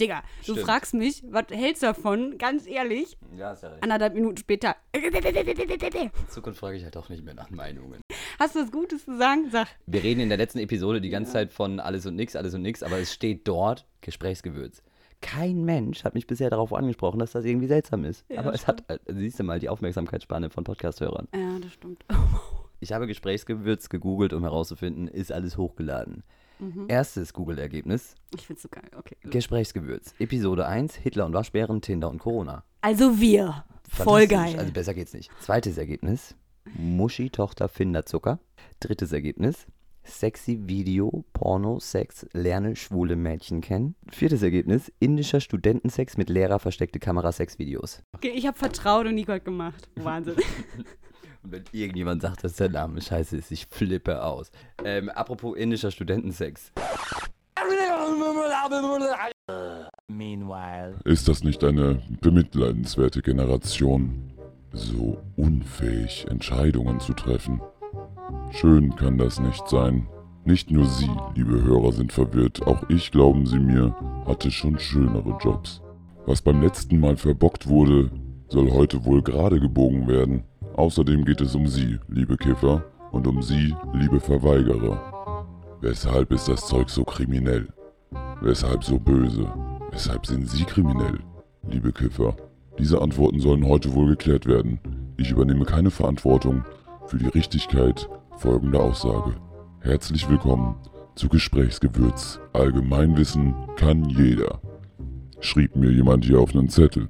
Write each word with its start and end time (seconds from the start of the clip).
Digga, 0.00 0.22
du 0.46 0.52
Stimmt. 0.52 0.60
fragst 0.60 0.94
mich, 0.94 1.24
was 1.28 1.46
hältst 1.50 1.82
du 1.82 1.86
davon? 1.86 2.38
Ganz 2.38 2.66
ehrlich. 2.68 3.18
Ja, 3.36 3.52
ist 3.52 3.64
ja 3.64 3.70
recht. 3.70 3.82
Anderthalb 3.82 4.14
Minuten 4.14 4.36
später. 4.36 4.76
In 4.92 6.28
Zukunft 6.28 6.60
frage 6.60 6.76
ich 6.76 6.84
halt 6.84 6.96
auch 6.96 7.08
nicht 7.08 7.24
mehr 7.24 7.34
nach 7.34 7.50
Meinungen. 7.50 8.00
Hast 8.38 8.54
du 8.54 8.60
was 8.60 8.70
Gutes 8.70 9.04
zu 9.04 9.18
sagen? 9.18 9.50
Sag. 9.50 9.66
Wir 9.86 10.02
reden 10.04 10.20
in 10.20 10.28
der 10.28 10.38
letzten 10.38 10.60
Episode 10.60 11.00
die 11.00 11.10
ganze 11.10 11.32
Zeit 11.32 11.52
von 11.52 11.80
alles 11.80 12.06
und 12.06 12.14
nix, 12.14 12.36
alles 12.36 12.54
und 12.54 12.62
nix, 12.62 12.84
aber 12.84 12.98
es 12.98 13.12
steht 13.12 13.48
dort 13.48 13.86
Gesprächsgewürz. 14.00 14.82
Kein 15.20 15.64
Mensch 15.64 16.04
hat 16.04 16.14
mich 16.14 16.28
bisher 16.28 16.48
darauf 16.48 16.72
angesprochen, 16.72 17.18
dass 17.18 17.32
das 17.32 17.44
irgendwie 17.44 17.66
seltsam 17.66 18.04
ist. 18.04 18.24
Ja, 18.28 18.38
aber 18.38 18.54
es 18.54 18.68
hat, 18.68 18.84
äh, 18.88 18.98
siehst 19.08 19.40
du 19.40 19.42
mal, 19.42 19.58
die 19.58 19.68
Aufmerksamkeitsspanne 19.68 20.50
von 20.50 20.62
Podcast-Hörern. 20.62 21.26
Ja, 21.34 21.58
das 21.60 21.72
stimmt. 21.72 22.04
Ich 22.80 22.92
habe 22.92 23.08
Gesprächsgewürz 23.08 23.88
gegoogelt, 23.88 24.32
um 24.32 24.44
herauszufinden, 24.44 25.08
ist 25.08 25.32
alles 25.32 25.56
hochgeladen. 25.56 26.22
Erstes 26.88 27.32
Google-Ergebnis, 27.32 28.14
Ich 28.34 28.46
find's 28.46 28.62
so 28.62 28.68
geil. 28.68 28.90
Okay. 28.96 29.16
Gesprächsgewürz. 29.22 30.14
Episode 30.18 30.66
1, 30.66 30.94
Hitler 30.96 31.26
und 31.26 31.34
Waschbären, 31.34 31.80
Tinder 31.80 32.10
und 32.10 32.18
Corona. 32.18 32.64
Also 32.80 33.20
wir. 33.20 33.64
Voll 33.88 34.26
geil. 34.26 34.58
Also 34.58 34.72
besser 34.72 34.94
geht's 34.94 35.14
nicht. 35.14 35.30
Zweites 35.40 35.78
Ergebnis, 35.78 36.34
Muschi-Tochter 36.76 37.68
Finderzucker. 37.68 38.38
Drittes 38.80 39.12
Ergebnis, 39.12 39.66
sexy 40.04 40.60
Video, 40.66 41.24
Porno, 41.32 41.80
Sex, 41.80 42.26
lerne 42.32 42.76
schwule 42.76 43.16
Mädchen 43.16 43.60
kennen. 43.60 43.94
Viertes 44.10 44.42
Ergebnis, 44.42 44.92
indischer 44.98 45.40
Studentensex 45.40 46.16
mit 46.16 46.28
Lehrer 46.30 46.58
versteckte 46.58 46.98
Kamera 46.98 47.32
Sexvideos. 47.32 48.02
Okay, 48.14 48.30
ich 48.30 48.46
habe 48.46 48.58
vertraut 48.58 49.06
und 49.06 49.14
Nico 49.14 49.32
hat 49.32 49.44
gemacht. 49.44 49.88
Wahnsinn. 49.96 50.36
Und 51.48 51.52
wenn 51.52 51.64
irgendjemand 51.72 52.20
sagt, 52.20 52.44
dass 52.44 52.56
der 52.56 52.68
Name 52.68 53.00
scheiße 53.00 53.34
ist, 53.38 53.50
ich 53.50 53.66
flippe 53.70 54.22
aus. 54.22 54.50
Ähm, 54.84 55.08
apropos 55.08 55.56
indischer 55.56 55.90
Studentensex. 55.90 56.72
Meanwhile. 60.08 60.96
Ist 61.04 61.26
das 61.26 61.42
nicht 61.42 61.64
eine 61.64 62.02
bemitleidenswerte 62.20 63.22
Generation, 63.22 64.30
so 64.72 65.16
unfähig 65.36 66.26
Entscheidungen 66.28 67.00
zu 67.00 67.14
treffen? 67.14 67.62
Schön 68.50 68.94
kann 68.96 69.16
das 69.16 69.40
nicht 69.40 69.66
sein. 69.68 70.06
Nicht 70.44 70.70
nur 70.70 70.84
Sie, 70.84 71.10
liebe 71.34 71.62
Hörer, 71.62 71.92
sind 71.92 72.12
verwirrt, 72.12 72.66
auch 72.66 72.82
ich, 72.90 73.10
glauben 73.10 73.46
Sie 73.46 73.58
mir, 73.58 73.96
hatte 74.26 74.50
schon 74.50 74.78
schönere 74.78 75.38
Jobs. 75.42 75.80
Was 76.26 76.42
beim 76.42 76.60
letzten 76.60 77.00
Mal 77.00 77.16
verbockt 77.16 77.68
wurde, 77.68 78.10
soll 78.48 78.70
heute 78.70 79.06
wohl 79.06 79.22
gerade 79.22 79.60
gebogen 79.60 80.08
werden. 80.08 80.44
Außerdem 80.78 81.24
geht 81.24 81.40
es 81.40 81.56
um 81.56 81.66
Sie, 81.66 81.98
liebe 82.06 82.36
Kiffer, 82.36 82.84
und 83.10 83.26
um 83.26 83.42
Sie, 83.42 83.74
liebe 83.94 84.20
Verweigerer. 84.20 85.44
Weshalb 85.80 86.30
ist 86.30 86.46
das 86.46 86.68
Zeug 86.68 86.88
so 86.88 87.02
kriminell? 87.02 87.66
Weshalb 88.40 88.84
so 88.84 88.96
böse? 88.96 89.52
Weshalb 89.90 90.24
sind 90.24 90.48
Sie 90.48 90.62
kriminell, 90.62 91.18
liebe 91.68 91.90
Kiffer? 91.90 92.36
Diese 92.78 93.02
Antworten 93.02 93.40
sollen 93.40 93.66
heute 93.66 93.92
wohl 93.92 94.10
geklärt 94.10 94.46
werden. 94.46 94.78
Ich 95.16 95.32
übernehme 95.32 95.64
keine 95.64 95.90
Verantwortung 95.90 96.62
für 97.06 97.18
die 97.18 97.26
Richtigkeit 97.26 98.08
folgender 98.36 98.78
Aussage. 98.78 99.34
Herzlich 99.80 100.30
willkommen 100.30 100.76
zu 101.16 101.28
Gesprächsgewürz. 101.28 102.38
Allgemeinwissen 102.52 103.52
kann 103.74 104.04
jeder. 104.10 104.60
Schrieb 105.40 105.74
mir 105.74 105.90
jemand 105.90 106.24
hier 106.24 106.38
auf 106.38 106.54
einen 106.54 106.68
Zettel. 106.68 107.08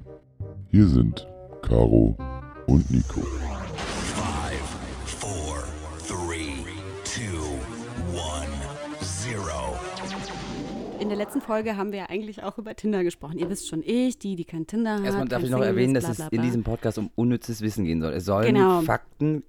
Hier 0.69 0.87
sind 0.87 1.27
Caro 1.61 2.17
und 2.65 2.89
Nico. 2.89 3.21
In 11.09 11.17
der 11.17 11.25
letzten 11.25 11.41
Folge 11.41 11.75
haben 11.75 11.91
wir 11.91 11.97
ja 11.97 12.05
eigentlich 12.05 12.43
auch 12.43 12.59
über 12.59 12.75
Tinder 12.75 13.03
gesprochen. 13.03 13.39
Ihr 13.39 13.49
wisst 13.49 13.67
schon, 13.67 13.81
ich, 13.83 14.19
die, 14.19 14.35
die 14.35 14.45
kein 14.45 14.67
Tinder 14.67 14.93
hat. 14.97 15.05
Erstmal 15.05 15.27
darf 15.27 15.41
ich 15.41 15.49
noch 15.49 15.59
erwähnen, 15.59 15.95
dass 15.95 16.07
es 16.07 16.19
in 16.29 16.43
diesem 16.43 16.63
Podcast 16.63 16.99
um 16.99 17.09
unnützes 17.15 17.61
Wissen 17.61 17.83
gehen 17.83 17.99
soll. 17.99 18.13
Es 18.13 18.25
sollen 18.25 18.53
Genau. 18.53 18.81
Fakten 18.81 19.41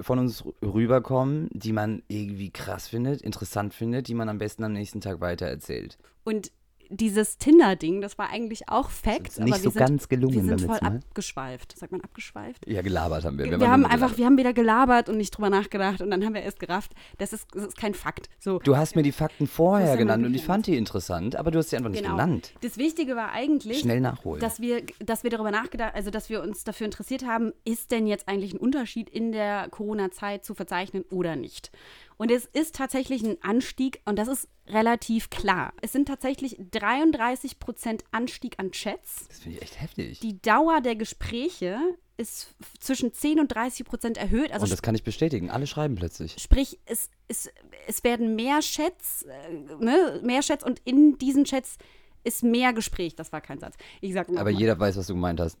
von 0.00 0.20
uns 0.20 0.44
rüberkommen, 0.62 1.48
die 1.50 1.72
man 1.72 2.04
irgendwie 2.06 2.50
krass 2.50 2.86
findet, 2.86 3.20
interessant 3.22 3.74
findet, 3.74 4.06
die 4.06 4.14
man 4.14 4.28
am 4.28 4.38
besten 4.38 4.62
am 4.62 4.72
nächsten 4.72 5.00
Tag 5.00 5.20
weitererzählt. 5.20 5.98
Und 6.22 6.52
dieses 6.90 7.38
Tinder-Ding, 7.38 8.00
das 8.00 8.18
war 8.18 8.30
eigentlich 8.30 8.68
auch 8.68 8.90
Fact, 8.90 9.28
Ist 9.28 9.38
aber 9.38 9.46
nicht 9.46 9.56
wir 9.56 9.62
so 9.62 9.70
sind, 9.70 9.78
ganz 9.78 10.08
gelungen 10.08 10.34
wir 10.34 10.58
sind 10.58 10.60
voll 10.62 10.78
Mal. 10.80 10.96
abgeschweift. 10.96 11.78
Sagt 11.78 11.92
man 11.92 12.00
abgeschweift? 12.00 12.66
Ja, 12.66 12.82
gelabert 12.82 13.24
haben 13.24 13.38
wir. 13.38 13.46
Wir, 13.46 13.60
waren 13.60 13.70
haben 13.70 13.86
einfach, 13.86 14.16
wir 14.16 14.26
haben 14.26 14.36
wieder 14.36 14.52
gelabert 14.52 15.08
und 15.08 15.16
nicht 15.16 15.30
drüber 15.30 15.50
nachgedacht 15.50 16.00
und 16.00 16.10
dann 16.10 16.24
haben 16.24 16.34
wir 16.34 16.42
erst 16.42 16.60
gerafft, 16.60 16.92
das 17.18 17.32
ist, 17.32 17.46
das 17.54 17.66
ist 17.66 17.76
kein 17.76 17.94
Fakt. 17.94 18.28
So, 18.38 18.58
Du 18.58 18.76
hast 18.76 18.96
mir 18.96 19.02
die 19.02 19.12
Fakten 19.12 19.46
vorher 19.46 19.96
genannt 19.96 20.24
und 20.24 20.34
ich 20.34 20.44
fand 20.44 20.66
die 20.66 20.76
interessant, 20.76 21.36
aber 21.36 21.50
du 21.50 21.58
hast 21.58 21.70
sie 21.70 21.76
einfach 21.76 21.90
nicht 21.90 22.02
genau. 22.02 22.16
genannt. 22.16 22.52
Das 22.62 22.76
Wichtige 22.76 23.16
war 23.16 23.32
eigentlich, 23.32 23.80
Schnell 23.80 24.00
nachholen. 24.00 24.40
dass 24.40 24.60
wir, 24.60 24.82
dass 25.00 25.24
wir 25.24 25.30
darüber 25.30 25.50
nachgedacht, 25.50 25.94
also 25.94 26.10
dass 26.10 26.30
wir 26.30 26.42
uns 26.42 26.64
dafür 26.64 26.86
interessiert 26.86 27.26
haben, 27.26 27.52
ist 27.64 27.90
denn 27.90 28.06
jetzt 28.06 28.28
eigentlich 28.28 28.54
ein 28.54 28.58
Unterschied 28.58 29.08
in 29.10 29.32
der 29.32 29.68
Corona-Zeit 29.70 30.44
zu 30.44 30.54
verzeichnen 30.54 31.04
oder 31.10 31.36
nicht? 31.36 31.70
Und 32.18 32.30
es 32.30 32.44
ist 32.46 32.74
tatsächlich 32.74 33.22
ein 33.22 33.36
Anstieg 33.42 34.00
und 34.04 34.18
das 34.18 34.28
ist 34.28 34.48
relativ 34.66 35.30
klar. 35.30 35.72
Es 35.80 35.92
sind 35.92 36.06
tatsächlich 36.08 36.56
33 36.72 37.58
Prozent 37.58 38.04
Anstieg 38.10 38.58
an 38.58 38.72
Chats. 38.72 39.28
das 39.28 39.38
finde 39.38 39.56
ich 39.56 39.62
echt 39.62 39.80
heftig. 39.80 40.20
Die 40.20 40.42
Dauer 40.42 40.80
der 40.80 40.96
Gespräche 40.96 41.78
ist 42.16 42.54
zwischen 42.80 43.12
10 43.14 43.38
und 43.38 43.48
30 43.54 43.86
Prozent 43.86 44.16
erhöht. 44.18 44.50
Also 44.52 44.64
und 44.64 44.72
das 44.72 44.82
kann 44.82 44.96
ich 44.96 45.04
bestätigen. 45.04 45.50
Alle 45.50 45.68
schreiben 45.68 45.94
plötzlich. 45.94 46.34
Sprich, 46.38 46.80
es, 46.84 47.08
es, 47.28 47.48
es 47.86 48.02
werden 48.02 48.34
mehr 48.34 48.58
Chats, 48.60 49.22
äh, 49.22 49.52
ne, 49.78 50.20
mehr 50.24 50.40
Chats 50.40 50.64
und 50.64 50.80
in 50.84 51.16
diesen 51.18 51.44
Chats 51.44 51.78
ist 52.24 52.42
mehr 52.42 52.72
Gespräch. 52.72 53.14
Das 53.14 53.32
war 53.32 53.40
kein 53.40 53.60
Satz. 53.60 53.76
Ich 54.00 54.12
sag 54.12 54.28
Aber 54.28 54.44
mal. 54.44 54.50
jeder 54.50 54.78
weiß, 54.78 54.96
was 54.96 55.06
du 55.06 55.14
gemeint 55.14 55.38
hast. 55.38 55.56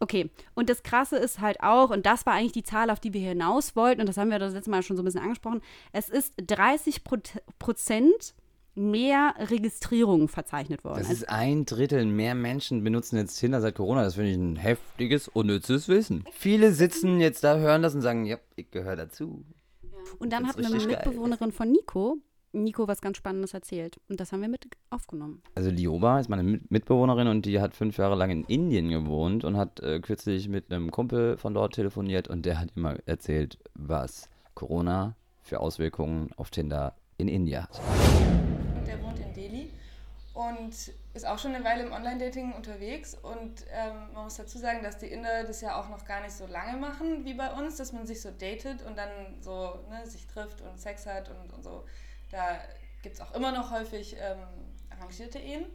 Okay, 0.00 0.30
und 0.54 0.68
das 0.68 0.82
Krasse 0.82 1.16
ist 1.16 1.40
halt 1.40 1.60
auch, 1.60 1.90
und 1.90 2.04
das 2.04 2.26
war 2.26 2.34
eigentlich 2.34 2.52
die 2.52 2.62
Zahl, 2.62 2.90
auf 2.90 3.00
die 3.00 3.12
wir 3.14 3.20
hinaus 3.28 3.74
wollten, 3.76 4.00
und 4.00 4.08
das 4.08 4.16
haben 4.16 4.30
wir 4.30 4.38
das 4.38 4.52
letzte 4.52 4.70
Mal 4.70 4.82
schon 4.82 4.96
so 4.96 5.02
ein 5.02 5.04
bisschen 5.06 5.22
angesprochen, 5.22 5.60
es 5.92 6.08
ist 6.08 6.34
30 6.46 7.04
Pro 7.04 7.16
Prozent 7.58 8.34
mehr 8.76 9.34
Registrierungen 9.38 10.26
verzeichnet 10.26 10.82
worden. 10.82 10.98
Das 10.98 11.08
Also, 11.08 11.22
ist 11.22 11.28
ein 11.28 11.64
Drittel 11.64 12.04
mehr 12.06 12.34
Menschen 12.34 12.82
benutzen 12.82 13.16
jetzt 13.16 13.36
Tinder 13.36 13.60
seit 13.60 13.76
Corona. 13.76 14.02
Das 14.02 14.16
finde 14.16 14.30
ich 14.32 14.36
ein 14.36 14.56
heftiges, 14.56 15.28
unnützes 15.28 15.86
Wissen. 15.88 16.24
Viele 16.32 16.72
sitzen 16.72 17.20
jetzt 17.20 17.44
da, 17.44 17.56
hören 17.58 17.82
das 17.82 17.94
und 17.94 18.00
sagen, 18.02 18.24
ja, 18.26 18.36
ich 18.56 18.70
gehöre 18.72 18.96
dazu. 18.96 19.44
und 20.18 20.32
dann 20.32 20.46
hat 20.48 20.56
eine 20.58 20.72
richtig 20.72 20.88
geil. 20.90 21.02
Mitbewohnerin 21.06 21.52
von 21.52 21.70
Nico, 21.70 22.18
Nico 22.54 22.88
was 22.88 23.00
ganz 23.00 23.16
Spannendes 23.16 23.52
erzählt. 23.52 24.00
Und 24.08 24.20
das 24.20 24.32
haben 24.32 24.40
wir 24.40 24.48
mit 24.48 24.66
aufgenommen. 24.90 25.42
Also 25.54 25.70
Lioba 25.70 26.20
ist 26.20 26.28
meine 26.28 26.42
Mit- 26.42 26.70
Mitbewohnerin 26.70 27.26
und 27.28 27.44
die 27.46 27.60
hat 27.60 27.74
fünf 27.74 27.98
Jahre 27.98 28.14
lang 28.14 28.30
in 28.30 28.44
Indien 28.44 28.88
gewohnt 28.88 29.44
und 29.44 29.56
hat 29.56 29.80
äh, 29.80 30.00
kürzlich 30.00 30.48
mit 30.48 30.72
einem 30.72 30.90
Kumpel 30.90 31.36
von 31.36 31.52
dort 31.54 31.74
telefoniert 31.74 32.28
und 32.28 32.46
der 32.46 32.60
hat 32.60 32.68
immer 32.76 32.96
erzählt, 33.06 33.58
was 33.74 34.28
Corona 34.54 35.16
für 35.42 35.60
Auswirkungen 35.60 36.30
auf 36.36 36.50
Tinder 36.50 36.94
in 37.18 37.28
India 37.28 37.62
hat. 37.64 37.80
Der 38.86 39.02
wohnt 39.02 39.18
in 39.18 39.32
Delhi 39.34 39.70
und 40.32 40.70
ist 41.14 41.26
auch 41.26 41.38
schon 41.38 41.54
eine 41.54 41.64
Weile 41.64 41.84
im 41.84 41.92
Online-Dating 41.92 42.52
unterwegs. 42.54 43.16
Und 43.22 43.64
ähm, 43.72 44.12
man 44.14 44.24
muss 44.24 44.36
dazu 44.36 44.58
sagen, 44.58 44.82
dass 44.82 44.98
die 44.98 45.06
Inder 45.06 45.44
das 45.44 45.60
ja 45.60 45.78
auch 45.80 45.88
noch 45.88 46.04
gar 46.04 46.20
nicht 46.22 46.32
so 46.32 46.46
lange 46.46 46.76
machen 46.78 47.24
wie 47.24 47.34
bei 47.34 47.52
uns, 47.52 47.76
dass 47.76 47.92
man 47.92 48.06
sich 48.06 48.20
so 48.20 48.30
datet 48.30 48.84
und 48.86 48.96
dann 48.98 49.08
so 49.40 49.74
ne, 49.90 50.04
sich 50.06 50.26
trifft 50.26 50.60
und 50.62 50.78
Sex 50.80 51.06
hat 51.06 51.30
und, 51.30 51.52
und 51.52 51.62
so. 51.62 51.84
Da 52.34 52.58
gibt 53.02 53.14
es 53.14 53.20
auch 53.20 53.32
immer 53.32 53.52
noch 53.52 53.70
häufig 53.70 54.16
ähm, 54.18 54.40
arrangierte 54.90 55.38
Ehen. 55.38 55.66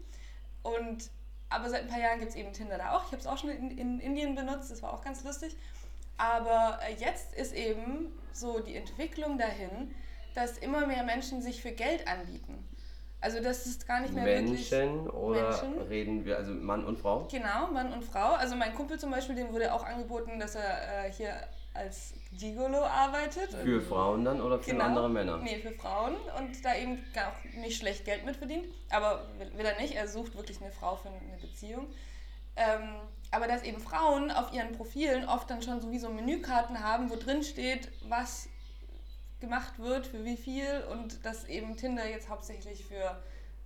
Und, 0.62 1.10
aber 1.50 1.70
seit 1.70 1.84
ein 1.84 1.88
paar 1.88 2.00
Jahren 2.00 2.20
gibt 2.20 2.32
es 2.32 2.36
eben 2.36 2.52
Tinder 2.52 2.78
da 2.78 2.98
auch. 2.98 3.06
Ich 3.06 3.12
habe 3.14 3.22
es 3.22 3.28
auch 3.28 3.38
schon 3.38 3.50
in, 3.50 3.78
in 3.78 4.00
Indien 4.02 4.36
benutzt, 4.36 4.70
das 4.70 4.82
war 4.82 4.94
auch 4.94 5.02
ganz 5.02 5.24
lustig. 5.24 5.56
Aber 6.18 6.80
äh, 6.86 6.96
jetzt 6.96 7.34
ist 7.34 7.54
eben 7.54 8.12
so 8.34 8.60
die 8.60 8.76
Entwicklung 8.76 9.38
dahin, 9.38 9.96
dass 10.36 10.58
immer 10.58 10.86
mehr 10.86 11.04
Menschen 11.04 11.42
sich 11.42 11.62
für 11.62 11.72
Geld 11.72 12.06
anbieten. 12.10 12.68
Also 13.22 13.42
das 13.42 13.66
ist 13.66 13.88
gar 13.88 14.02
nicht 14.02 14.14
mehr 14.14 14.26
wirklich... 14.26 14.70
Menschen 14.70 15.10
oder 15.10 15.50
Menschen. 15.50 15.82
reden 15.84 16.26
wir, 16.26 16.38
also 16.38 16.54
Mann 16.54 16.84
und 16.84 17.00
Frau? 17.00 17.26
Genau, 17.32 17.68
Mann 17.72 17.94
und 17.94 18.04
Frau. 18.04 18.34
Also 18.34 18.58
mein 18.58 18.74
Kumpel 18.76 19.00
zum 19.00 19.12
Beispiel, 19.12 19.36
dem 19.36 19.54
wurde 19.54 19.74
auch 19.74 19.86
angeboten, 19.86 20.40
dass 20.40 20.56
er 20.56 21.06
äh, 21.06 21.12
hier 21.14 21.34
als 21.74 22.14
Gigolo 22.32 22.84
arbeitet. 22.84 23.54
Für 23.54 23.82
Frauen 23.82 24.26
dann 24.26 24.42
oder 24.42 24.60
für 24.60 24.72
Genau. 24.72 24.86
andere 24.86 25.10
Männer? 25.10 25.38
Nee, 25.38 25.60
für 25.60 25.72
Frauen 25.72 26.16
und 26.38 26.64
da 26.64 26.76
eben 26.76 27.04
gar 27.14 27.32
auch 27.32 27.44
nicht 27.58 27.78
schlecht 27.78 28.06
Geld 28.06 28.26
mit 28.26 28.36
verdient. 28.36 28.66
Aber 28.90 29.26
will, 29.38 29.52
will 29.58 29.66
er 29.66 29.80
nicht, 29.80 29.96
er 29.96 30.08
sucht 30.08 30.36
wirklich 30.36 30.62
eine 30.62 30.72
Frau 30.72 30.96
für 30.96 31.10
eine 31.10 31.38
Beziehung. 31.42 31.88
Ähm, 32.56 32.96
aber 33.32 33.48
dass 33.48 33.64
eben 33.64 33.80
Frauen 33.80 34.32
auf 34.32 34.52
ihren 34.54 34.74
Profilen 34.74 35.28
oft 35.28 35.50
dann 35.50 35.62
schon 35.62 35.80
sowieso 35.80 36.10
Menükarten 36.10 36.84
haben, 36.84 37.10
wo 37.10 37.16
drin 37.16 37.44
steht, 37.44 37.92
was 38.08 38.50
gemacht 39.40 39.80
wird, 39.80 40.08
für 40.08 40.26
wie 40.26 40.36
viel 40.36 40.84
und 40.92 41.24
dass 41.26 41.46
eben 41.46 41.78
Tinder 41.78 42.08
jetzt 42.10 42.28
hauptsächlich 42.30 42.86
für 42.86 43.22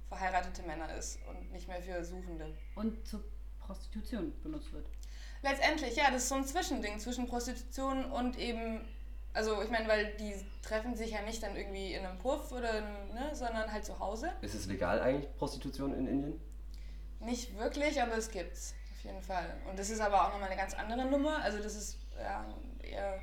verheiratete 0.09 0.61
Männer 0.63 0.93
ist 0.95 1.19
und 1.27 1.51
nicht 1.51 1.67
mehr 1.67 1.81
für 1.81 2.03
Suchende. 2.03 2.55
Und 2.75 3.07
zur 3.07 3.23
Prostitution 3.59 4.33
benutzt 4.43 4.71
wird. 4.73 4.85
Letztendlich, 5.43 5.95
ja, 5.97 6.09
das 6.09 6.23
ist 6.23 6.29
so 6.29 6.35
ein 6.35 6.45
Zwischending 6.45 6.99
zwischen 6.99 7.27
Prostitution 7.27 8.05
und 8.05 8.39
eben, 8.39 8.81
also 9.33 9.61
ich 9.61 9.69
meine, 9.69 9.87
weil 9.89 10.15
die 10.15 10.33
treffen 10.61 10.95
sich 10.95 11.11
ja 11.11 11.21
nicht 11.21 11.43
dann 11.43 11.55
irgendwie 11.55 11.93
in 11.93 12.05
einem 12.05 12.17
Puff 12.17 12.51
oder, 12.53 12.77
in, 12.77 13.13
ne, 13.13 13.29
sondern 13.33 13.71
halt 13.71 13.85
zu 13.85 13.99
Hause. 13.99 14.31
Ist 14.41 14.55
es 14.55 14.67
legal 14.67 15.01
eigentlich, 15.01 15.35
Prostitution 15.35 15.93
in 15.93 16.07
Indien? 16.07 16.41
Nicht 17.19 17.57
wirklich, 17.57 18.01
aber 18.01 18.17
es 18.17 18.31
gibt's. 18.31 18.73
Auf 18.93 19.03
jeden 19.03 19.21
Fall. 19.21 19.53
Und 19.69 19.77
das 19.77 19.89
ist 19.89 19.99
aber 19.99 20.25
auch 20.25 20.31
nochmal 20.31 20.49
eine 20.49 20.57
ganz 20.57 20.73
andere 20.73 21.05
Nummer. 21.05 21.41
Also 21.41 21.59
das 21.61 21.75
ist 21.75 21.97
ja, 22.17 22.45
eher 22.81 23.19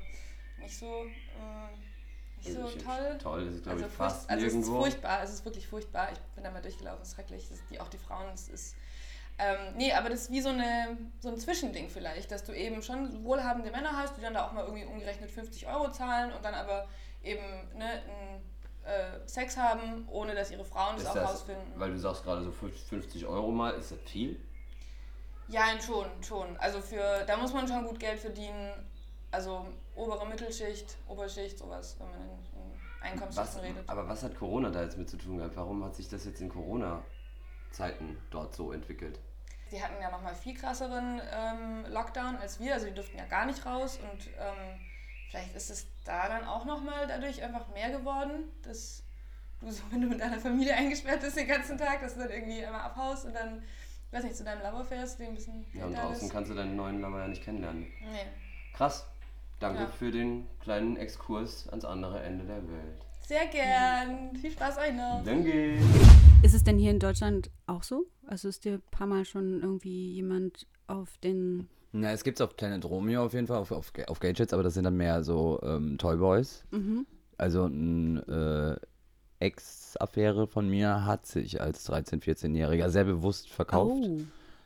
nicht 0.59 0.77
so, 0.77 1.05
äh, 1.05 2.37
nicht 2.37 2.53
so 2.53 2.61
Also 2.65 2.77
toll. 2.77 3.17
Toll, 3.17 3.45
das 3.45 3.55
ist, 3.55 3.63
glaube 3.63 3.77
Also, 3.77 3.87
ich, 3.87 3.93
fast 3.93 4.29
also 4.29 4.45
es 4.45 4.53
ist 4.53 4.67
furchtbar, 4.67 5.23
es 5.23 5.33
ist 5.33 5.45
wirklich 5.45 5.67
furchtbar. 5.67 6.11
Ich 6.11 6.19
bin 6.35 6.43
da 6.43 6.51
mal 6.51 6.61
durchgelaufen, 6.61 7.01
es 7.01 7.09
ist 7.09 7.15
schrecklich. 7.15 7.49
Ist 7.49 7.63
die, 7.71 7.79
auch 7.79 7.89
die 7.89 7.97
Frauen, 7.97 8.27
es 8.33 8.47
ist. 8.47 8.75
Ähm, 9.43 9.75
nee, 9.75 9.91
aber 9.91 10.09
das 10.09 10.23
ist 10.23 10.31
wie 10.31 10.41
so, 10.41 10.49
eine, 10.49 10.97
so 11.19 11.29
ein 11.29 11.37
Zwischending 11.37 11.89
vielleicht, 11.89 12.29
dass 12.31 12.43
du 12.43 12.53
eben 12.53 12.83
schon 12.83 13.23
wohlhabende 13.23 13.71
Männer 13.71 13.97
hast, 13.97 14.15
die 14.15 14.21
dann 14.21 14.35
da 14.35 14.45
auch 14.45 14.51
mal 14.51 14.63
irgendwie 14.65 14.85
umgerechnet 14.85 15.31
50 15.31 15.67
Euro 15.67 15.89
zahlen 15.91 16.31
und 16.31 16.45
dann 16.45 16.53
aber 16.53 16.87
eben 17.23 17.41
ne, 17.75 17.85
einen, 17.85 18.43
äh, 18.83 19.27
Sex 19.27 19.57
haben, 19.57 20.07
ohne 20.11 20.35
dass 20.35 20.51
ihre 20.51 20.63
Frauen 20.63 20.93
das 20.95 21.05
Ist 21.05 21.09
auch 21.09 21.15
das, 21.15 21.29
rausfinden. 21.31 21.73
weil 21.75 21.91
du 21.91 21.97
sagst 21.97 22.23
gerade 22.23 22.43
so 22.43 22.51
50 22.51 23.25
Euro 23.25 23.51
mal, 23.51 23.71
ist 23.71 23.91
das 23.91 23.99
viel? 24.01 24.39
Ja, 25.47 25.63
schon, 25.83 26.05
schon. 26.21 26.55
Also 26.57 26.79
für, 26.79 27.23
da 27.25 27.35
muss 27.37 27.51
man 27.51 27.67
schon 27.67 27.83
gut 27.85 27.99
Geld 27.99 28.19
verdienen. 28.19 28.71
Also 29.31 29.65
obere 29.95 30.27
Mittelschicht, 30.27 30.97
Oberschicht, 31.07 31.57
sowas, 31.57 31.95
wenn 31.99 32.09
man 32.09 32.19
in, 32.21 32.29
in 32.29 32.71
Was, 32.99 33.11
Einkommensschichten 33.11 33.61
redet. 33.61 33.89
aber 33.89 34.07
was 34.07 34.21
hat 34.21 34.35
Corona 34.35 34.69
da 34.69 34.83
jetzt 34.83 34.97
mit 34.97 35.09
zu 35.09 35.17
tun 35.17 35.37
gehabt? 35.37 35.55
Warum 35.55 35.83
hat 35.83 35.95
sich 35.95 36.09
das 36.09 36.25
jetzt 36.25 36.41
in 36.41 36.49
Corona-Zeiten 36.49 38.17
dort 38.29 38.53
so 38.55 38.71
entwickelt? 38.71 39.19
Die 39.71 39.81
hatten 39.81 40.01
ja 40.01 40.11
nochmal 40.11 40.35
viel 40.35 40.53
krasseren 40.53 41.21
ähm, 41.33 41.85
Lockdown 41.89 42.35
als 42.37 42.59
wir, 42.59 42.73
also 42.73 42.87
die 42.87 42.93
durften 42.93 43.17
ja 43.17 43.25
gar 43.25 43.45
nicht 43.45 43.65
raus 43.65 43.97
und 44.11 44.27
ähm, 44.27 44.79
vielleicht 45.29 45.55
ist 45.55 45.69
es 45.71 45.87
da 46.03 46.27
dann 46.27 46.43
auch 46.45 46.65
nochmal 46.65 47.07
dadurch 47.07 47.41
einfach 47.41 47.67
mehr 47.69 47.89
geworden, 47.91 48.43
dass 48.63 49.03
du 49.61 49.71
so, 49.71 49.83
wenn 49.91 50.01
du 50.01 50.07
mit 50.07 50.19
deiner 50.19 50.39
Familie 50.39 50.73
eingesperrt 50.75 51.21
bist 51.21 51.37
den 51.37 51.47
ganzen 51.47 51.77
Tag, 51.77 52.01
dass 52.01 52.15
du 52.15 52.19
dann 52.21 52.31
irgendwie 52.31 52.65
einmal 52.65 52.81
abhaust 52.81 53.25
und 53.25 53.33
dann, 53.33 53.63
ich 54.07 54.13
weiß 54.17 54.23
nicht, 54.25 54.35
zu 54.35 54.43
deinem 54.43 54.61
Lover 54.61 54.83
fährst, 54.83 55.19
den 55.19 55.27
ein 55.29 55.35
bisschen 55.35 55.65
Ja, 55.73 55.85
und 55.85 55.93
draußen 55.95 56.27
ist. 56.27 56.33
kannst 56.33 56.51
du 56.51 56.55
deinen 56.55 56.75
neuen 56.75 56.99
Lover 56.99 57.19
ja 57.19 57.27
nicht 57.29 57.43
kennenlernen. 57.43 57.83
Nee. 58.01 58.25
Krass. 58.73 59.07
Danke 59.59 59.83
Ja. 59.83 59.87
für 59.89 60.11
den 60.11 60.47
kleinen 60.59 60.97
Exkurs 60.97 61.69
ans 61.69 61.85
andere 61.85 62.21
Ende 62.23 62.43
der 62.45 62.67
Welt. 62.67 63.05
Sehr 63.31 63.47
gern. 63.47 64.35
Viel 64.35 64.51
Spaß 64.51 64.77
euch 64.77 64.93
noch. 64.93 65.23
Danke. 65.23 65.77
Ist 66.43 66.53
es 66.53 66.65
denn 66.65 66.77
hier 66.77 66.91
in 66.91 66.99
Deutschland 66.99 67.49
auch 67.65 67.81
so? 67.81 68.07
Also 68.27 68.49
ist 68.49 68.65
dir 68.65 68.73
ein 68.73 68.81
paar 68.91 69.07
Mal 69.07 69.23
schon 69.23 69.61
irgendwie 69.61 70.11
jemand 70.11 70.67
auf 70.87 71.17
den. 71.19 71.69
Na, 71.93 72.11
es 72.11 72.25
gibt's 72.25 72.41
auf 72.41 72.57
Planet 72.57 72.83
Romeo 72.83 73.23
auf 73.23 73.33
jeden 73.33 73.47
Fall, 73.47 73.59
auf, 73.59 73.71
auf, 73.71 73.93
auf 74.07 74.19
Gadgets, 74.19 74.51
aber 74.51 74.63
das 74.63 74.73
sind 74.73 74.83
dann 74.83 74.97
mehr 74.97 75.23
so 75.23 75.61
ähm, 75.63 75.97
Toyboys. 75.97 76.65
Mhm. 76.71 77.05
Also 77.37 77.67
ein 77.67 78.17
äh, 78.27 78.75
Ex-Affäre 79.39 80.47
von 80.47 80.67
mir 80.67 81.05
hat 81.05 81.25
sich 81.25 81.61
als 81.61 81.89
13-, 81.89 82.21
14-Jähriger 82.21 82.89
sehr 82.89 83.05
bewusst 83.05 83.49
verkauft. 83.49 83.95
Oh, 83.95 84.17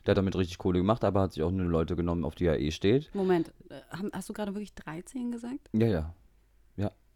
Der 0.04 0.10
hat 0.10 0.18
damit 0.18 0.34
richtig 0.34 0.58
Kohle 0.58 0.80
gemacht, 0.80 1.04
aber 1.04 1.20
hat 1.20 1.34
sich 1.34 1.44
auch 1.44 1.52
nur 1.52 1.66
Leute 1.66 1.94
genommen, 1.94 2.24
auf 2.24 2.34
die 2.34 2.46
er 2.46 2.58
eh 2.58 2.72
steht. 2.72 3.14
Moment. 3.14 3.52
Äh, 3.68 4.08
Hast 4.12 4.28
du 4.28 4.32
gerade 4.32 4.54
wirklich 4.54 4.74
13 4.74 5.30
gesagt? 5.30 5.70
Ja, 5.72 5.86
ja. 5.86 6.14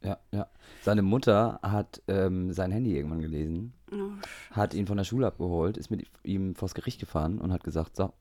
Ja, 0.02 0.18
ja. 0.32 0.46
Seine 0.82 1.02
Mutter 1.02 1.60
hat 1.62 2.02
ähm, 2.08 2.52
sein 2.52 2.72
Handy 2.72 2.96
irgendwann 2.96 3.20
gelesen, 3.20 3.74
Oh, 3.92 4.12
hat 4.52 4.72
ihn 4.72 4.86
von 4.86 4.96
der 4.96 5.04
Schule 5.04 5.26
abgeholt, 5.26 5.76
ist 5.76 5.90
mit 5.90 6.06
ihm 6.22 6.54
vors 6.54 6.74
Gericht 6.74 7.00
gefahren 7.00 7.38
und 7.38 7.52
hat 7.52 7.64
gesagt, 7.64 7.96
so, 7.96 8.12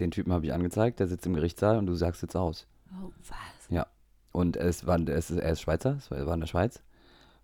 den 0.00 0.10
Typen 0.10 0.32
habe 0.32 0.46
ich 0.46 0.52
angezeigt, 0.52 0.98
der 0.98 1.08
sitzt 1.08 1.26
im 1.26 1.34
Gerichtssaal 1.34 1.78
und 1.78 1.86
du 1.86 1.94
sagst 1.94 2.22
jetzt 2.22 2.36
aus. 2.36 2.66
oh 2.90 3.10
was? 3.28 3.68
Ja. 3.68 3.86
Und 4.32 4.56
es 4.56 4.86
war, 4.86 4.98
es 5.08 5.30
ist, 5.30 5.38
er 5.38 5.52
ist 5.52 5.60
Schweizer, 5.60 5.96
es 5.98 6.10
er 6.10 6.26
war 6.26 6.34
in 6.34 6.40
der 6.40 6.46
Schweiz. 6.46 6.82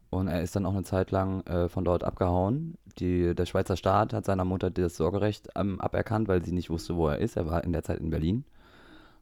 Und 0.09 0.27
er 0.27 0.43
ist 0.43 0.57
dann 0.57 0.67
auch 0.67 0.73
eine 0.73 0.83
Zeit 0.83 1.13
lang 1.13 1.47
äh, 1.47 1.69
von 1.69 1.85
dort 1.85 2.03
abgehauen. 2.03 2.77
Die, 2.99 3.33
der 3.35 3.47
Schweizer 3.47 3.77
Staat 3.77 4.13
hat 4.13 4.25
seiner 4.25 4.45
Mutter 4.45 4.71
das 4.71 4.97
Sorgerecht 4.97 5.49
ähm, 5.55 5.81
aberkannt, 5.81 6.27
weil 6.27 6.45
sie 6.45 6.51
nicht 6.51 6.71
wusste, 6.71 6.97
wo 6.97 7.09
er 7.09 7.19
ist. 7.19 7.37
Er 7.37 7.47
war 7.47 7.63
in 7.63 7.73
der 7.73 7.85
Zeit 7.85 8.01
in 8.01 8.11
Berlin 8.11 8.45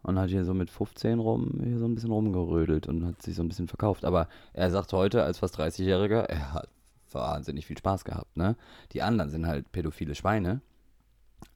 und 0.02 0.18
hat 0.18 0.30
hier 0.30 0.44
so 0.44 0.54
mit 0.54 0.70
15 0.70 1.18
rum, 1.18 1.60
hier 1.62 1.78
so 1.78 1.84
ein 1.84 1.94
bisschen 1.94 2.10
rumgerödelt 2.12 2.86
und 2.86 3.04
hat 3.04 3.22
sich 3.22 3.34
so 3.34 3.42
ein 3.42 3.48
bisschen 3.48 3.68
verkauft. 3.68 4.04
Aber 4.04 4.28
er 4.52 4.70
sagt 4.70 4.92
heute, 4.92 5.24
als 5.24 5.38
fast 5.38 5.58
30-Jähriger, 5.58 6.22
er 6.22 6.52
hat 6.52 6.68
wahnsinnig 7.10 7.66
viel 7.66 7.78
Spaß 7.78 8.04
gehabt. 8.04 8.36
Ne? 8.36 8.56
Die 8.92 9.02
anderen 9.02 9.30
sind 9.30 9.46
halt 9.46 9.70
pädophile 9.72 10.14
Schweine. 10.14 10.60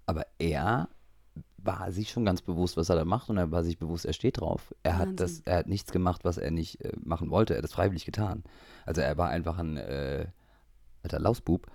Aber 0.07 0.27
er 0.39 0.89
war 1.59 1.93
sich 1.93 2.11
schon 2.11 2.25
ganz 2.25 2.43
bewusst, 2.43 2.77
was 2.77 2.89
er 2.89 2.97
da 2.97 3.05
macht 3.05 3.31
und 3.31 3.37
er 3.39 3.51
war 3.51 3.63
sich 3.63 3.79
bewusst, 3.79 4.05
er 4.05 4.13
steht 4.13 4.41
drauf. 4.41 4.75
Er 4.83 4.99
hat 4.99 5.21
das, 5.21 5.41
er 5.45 5.59
hat 5.59 5.69
nichts 5.69 5.93
gemacht, 5.93 6.25
was 6.25 6.37
er 6.37 6.51
nicht 6.51 6.85
äh, 6.85 6.93
machen 7.03 7.31
wollte. 7.31 7.55
Er 7.55 7.59
hat 7.59 7.65
das 7.65 7.73
freiwillig 7.73 8.05
getan. 8.05 8.43
Also 8.85 9.01
er 9.01 9.17
war 9.17 9.29
einfach 9.29 9.59
ein 9.59 9.77
äh, 9.77 10.27
alter 11.03 11.21
Lausbub. 11.21 11.69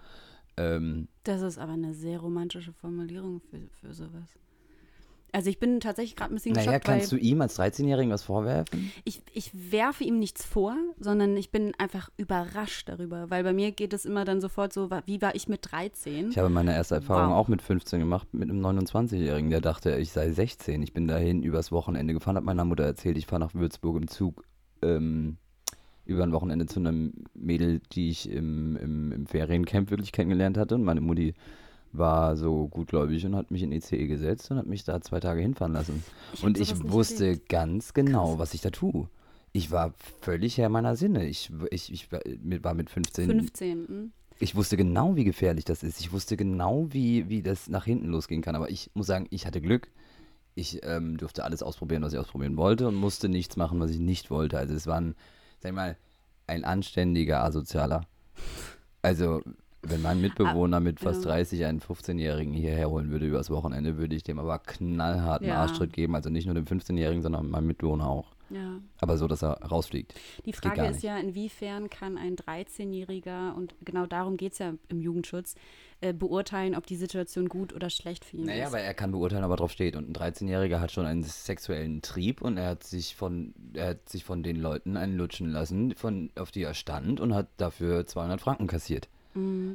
Ähm, 0.57 1.07
Das 1.23 1.41
ist 1.41 1.57
aber 1.57 1.73
eine 1.73 1.93
sehr 1.93 2.19
romantische 2.19 2.73
Formulierung 2.73 3.39
für, 3.39 3.59
für 3.79 3.93
sowas. 3.93 4.37
Also 5.33 5.49
ich 5.49 5.59
bin 5.59 5.79
tatsächlich 5.81 6.15
gerade 6.15 6.33
ein 6.33 6.35
bisschen 6.35 6.53
naja, 6.53 6.67
geschockt, 6.71 6.85
kannst 6.85 7.11
weil 7.11 7.19
du 7.19 7.25
ihm 7.25 7.41
als 7.41 7.59
13-Jährigen 7.59 8.11
was 8.11 8.23
vorwerfen? 8.23 8.91
ich, 9.03 9.21
ich 9.33 9.51
werfe 9.71 10.03
ihm 10.03 10.19
nichts 10.19 10.45
vor, 10.45 10.75
sondern 10.99 11.35
ich 11.35 11.51
bin 11.51 11.73
einfach 11.77 12.09
überrascht 12.17 12.87
darüber, 12.89 13.29
weil 13.29 13.43
bei 13.43 13.53
mir 13.53 13.71
geht 13.71 13.93
es 13.93 14.05
immer 14.05 14.23
dann 14.25 14.39
sofort 14.41 14.71
so, 14.73 14.89
wie 15.05 15.21
war 15.21 15.35
ich 15.35 15.47
mit 15.47 15.69
13? 15.71 16.29
Ich 16.29 16.37
habe 16.37 16.49
meine 16.49 16.73
erste 16.73 16.95
Erfahrung 16.95 17.31
Wow. 17.31 17.37
auch 17.37 17.47
mit 17.49 17.61
15 17.61 17.99
gemacht, 17.99 18.33
mit 18.33 18.49
einem 18.49 18.65
29-Jährigen, 18.65 19.49
der 19.49 19.61
dachte, 19.61 19.95
ich 19.97 20.11
sei 20.11 20.31
16. 20.31 20.81
Ich 20.81 20.93
bin 20.93 21.07
dahin 21.07 21.43
übers 21.43 21.71
Wochenende 21.71 22.13
gefahren, 22.13 22.37
habe 22.37 22.45
meiner 22.45 22.65
Mutter 22.65 22.85
erzählt, 22.85 23.17
ich 23.17 23.27
fahre 23.27 23.41
nach 23.41 23.53
Würzburg 23.53 23.97
im 23.97 24.07
Zug 24.07 24.43
ähm, 24.81 25.37
über 26.05 26.23
ein 26.23 26.31
Wochenende 26.31 26.67
zu 26.67 26.79
einem 26.79 27.13
Mädel, 27.33 27.81
die 27.91 28.09
ich 28.09 28.29
im, 28.31 28.77
im, 28.77 29.11
im 29.11 29.25
Feriencamp 29.27 29.91
wirklich 29.91 30.13
kennengelernt 30.13 30.57
hatte. 30.57 30.75
Und 30.75 30.83
meine 30.83 31.01
Mutti 31.01 31.33
war 31.93 32.35
so 32.37 32.67
gutgläubig 32.67 33.25
und 33.25 33.35
hat 33.35 33.51
mich 33.51 33.63
in 33.63 33.71
ECE 33.71 34.07
gesetzt 34.07 34.51
und 34.51 34.57
hat 34.57 34.67
mich 34.67 34.83
da 34.83 35.01
zwei 35.01 35.19
Tage 35.19 35.41
hinfahren 35.41 35.73
lassen. 35.73 36.03
Ich 36.33 36.43
und 36.43 36.57
ich 36.59 36.89
wusste 36.91 37.25
erlebt. 37.27 37.49
ganz 37.49 37.93
genau, 37.93 38.37
was 38.39 38.53
ich 38.53 38.61
da 38.61 38.69
tue. 38.69 39.07
Ich 39.53 39.71
war 39.71 39.93
völlig 40.21 40.57
Herr 40.57 40.69
meiner 40.69 40.95
Sinne. 40.95 41.25
Ich, 41.25 41.51
ich, 41.71 41.91
ich 41.91 42.11
war- 42.11 42.21
mit- 42.43 42.63
war 42.63 42.73
mit 42.73 42.89
15 42.89 43.29
15. 43.29 43.87
hm? 43.87 44.11
ich 44.39 44.55
wusste 44.55 44.77
genau, 44.77 45.15
wie 45.15 45.23
gefährlich 45.23 45.65
das 45.65 45.81
ist. 45.81 45.99
Ich 45.99 46.11
wusste 46.11 46.37
genau, 46.37 46.87
wie, 46.91 47.27
wie 47.29 47.41
das 47.41 47.67
nach 47.69 47.85
hinten 47.85 48.07
losgehen 48.09 48.41
kann. 48.43 48.55
Aber 48.55 48.69
ich 48.69 48.91
muss 48.93 49.07
sagen, 49.07 49.25
ich 49.31 49.47
hatte 49.47 49.61
Glück. 49.61 49.89
Ich 50.53 50.79
ähm, 50.83 51.17
durfte 51.17 51.43
alles 51.43 51.63
ausprobieren, 51.63 52.03
was 52.03 52.13
ich 52.13 52.19
ausprobieren 52.19 52.57
wollte 52.57 52.87
und 52.87 52.95
musste 52.95 53.29
nichts 53.29 53.57
machen, 53.57 53.79
was 53.79 53.91
ich 53.91 53.99
nicht 53.99 54.29
wollte. 54.29 54.57
Also 54.59 54.73
es 54.75 54.85
war 54.87 54.99
ein, 54.99 55.15
sag 55.59 55.69
ich 55.71 55.75
mal, 55.75 55.97
ein 56.47 56.63
anständiger 56.63 57.43
Asozialer. 57.43 58.05
Also, 59.01 59.41
wenn 59.83 60.01
mein 60.01 60.19
Mitbewohner 60.21 60.79
mit 60.79 60.99
fast 60.99 61.23
ja. 61.23 61.31
30 61.31 61.65
einen 61.65 61.79
15-Jährigen 61.79 62.53
hierher 62.53 62.89
holen 62.89 63.11
würde 63.11 63.25
übers 63.27 63.49
Wochenende, 63.49 63.97
würde 63.97 64.15
ich 64.15 64.23
dem 64.23 64.39
aber 64.39 64.59
knallharten 64.59 65.47
Ja. 65.47 65.61
Arschtritt 65.61 65.93
geben. 65.93 66.15
Also 66.15 66.29
nicht 66.29 66.45
nur 66.45 66.55
dem 66.55 66.65
15-Jährigen, 66.65 67.21
sondern 67.21 67.49
meinem 67.49 67.67
Mitbewohner 67.67 68.07
auch. 68.07 68.33
Ja. 68.49 68.79
Aber 69.01 69.17
so, 69.17 69.27
dass 69.27 69.43
er 69.43 69.61
rausfliegt. 69.61 70.13
Die 70.45 70.53
Frage 70.53 70.85
ist 70.85 71.03
ja, 71.03 71.17
inwiefern 71.17 71.89
kann 71.89 72.17
ein 72.17 72.37
13-Jähriger, 72.37 73.53
und 73.53 73.75
genau 73.83 74.05
darum 74.05 74.37
geht 74.37 74.53
es 74.53 74.59
ja 74.59 74.73
im 74.87 75.01
Jugendschutz, 75.01 75.55
äh, 75.99 76.13
beurteilen, 76.13 76.75
ob 76.75 76.85
die 76.85 76.95
Situation 76.95 77.49
gut 77.49 77.73
oder 77.73 77.89
schlecht 77.89 78.23
für 78.23 78.37
ihn 78.37 78.45
Naja, 78.45 78.67
ist. 78.67 78.71
weil 78.71 78.85
er 78.85 78.93
kann 78.93 79.11
beurteilen, 79.11 79.43
ob 79.43 79.51
er 79.51 79.57
drauf 79.57 79.71
steht. 79.71 79.95
Und 79.97 80.07
ein 80.09 80.13
13-Jähriger 80.13 80.79
hat 80.79 80.91
schon 80.91 81.05
einen 81.05 81.23
sexuellen 81.23 82.01
Trieb 82.01 82.41
und 82.41 82.57
er 82.57 82.69
hat 82.69 82.83
sich 82.83 83.15
von, 83.15 83.53
er 83.73 83.89
hat 83.89 84.07
sich 84.07 84.23
von 84.23 84.43
den 84.43 84.55
Leuten 84.55 84.95
einen 84.95 85.17
lutschen 85.17 85.49
lassen, 85.49 85.93
von, 85.95 86.31
auf 86.37 86.51
die 86.51 86.63
er 86.63 86.73
stand 86.73 87.19
und 87.19 87.33
hat 87.33 87.49
dafür 87.57 88.05
200 88.07 88.39
Franken 88.39 88.67
kassiert. 88.67 89.09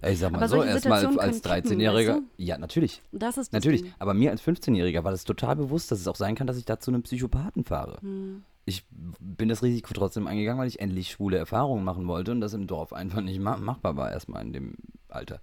Ich 0.05 0.19
sag 0.19 0.31
mal 0.33 0.39
Mhm. 0.39 0.43
Aber 0.45 0.49
so, 0.49 0.63
erstmal 0.63 1.07
als 1.07 1.43
können 1.43 1.63
kippen, 1.63 1.81
13-Jähriger. 1.81 2.15
weißt 2.15 2.23
Ja, 2.37 2.59
natürlich. 2.59 3.03
das 3.13 3.37
ist 3.37 3.49
das 3.49 3.53
Natürlich. 3.53 3.83
Ding. 3.83 3.93
Aber 3.99 4.15
mir 4.15 4.31
als 4.31 4.43
15-Jähriger 4.43 5.05
war 5.05 5.11
das 5.13 5.25
total 5.25 5.57
bewusst, 5.57 5.91
dass 5.91 6.01
es 6.01 6.09
auch 6.09 6.17
sein 6.17 6.35
kann, 6.35 6.47
dass 6.47 6.57
ich 6.57 6.65
da 6.65 6.79
zu 6.81 6.91
einem 6.91 7.03
Psychopathen 7.03 7.65
fahre. 7.65 7.99
Hm. 8.01 8.43
Ich 8.65 8.85
bin 9.19 9.49
das 9.49 9.63
Risiko 9.63 9.93
trotzdem 9.93 10.27
eingegangen, 10.27 10.61
weil 10.61 10.69
ich 10.69 10.79
endlich 10.81 11.11
schwule 11.11 11.37
Erfahrungen 11.37 11.85
machen 11.85 12.07
wollte 12.07 12.31
und 12.31 12.41
das 12.41 12.55
im 12.55 12.67
Dorf 12.69 12.93
einfach 12.93 13.21
nicht 13.21 13.41
ma 13.41 13.57
machbar 13.57 13.97
war, 13.97 14.13
erstmal 14.13 14.43
in 14.45 14.53
dem 14.53 14.75
Alter. 15.09 15.41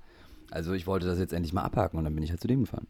Also 0.52 0.74
ich 0.74 0.88
wollte 0.88 1.06
das 1.08 1.20
jetzt 1.20 1.34
endlich 1.34 1.54
mal 1.54 1.64
abhaken 1.64 1.98
und 1.98 2.04
dann 2.06 2.14
bin 2.16 2.24
ich 2.24 2.30
halt 2.32 2.42
zu 2.42 2.48
dem 2.48 2.62
gefahren. 2.62 2.88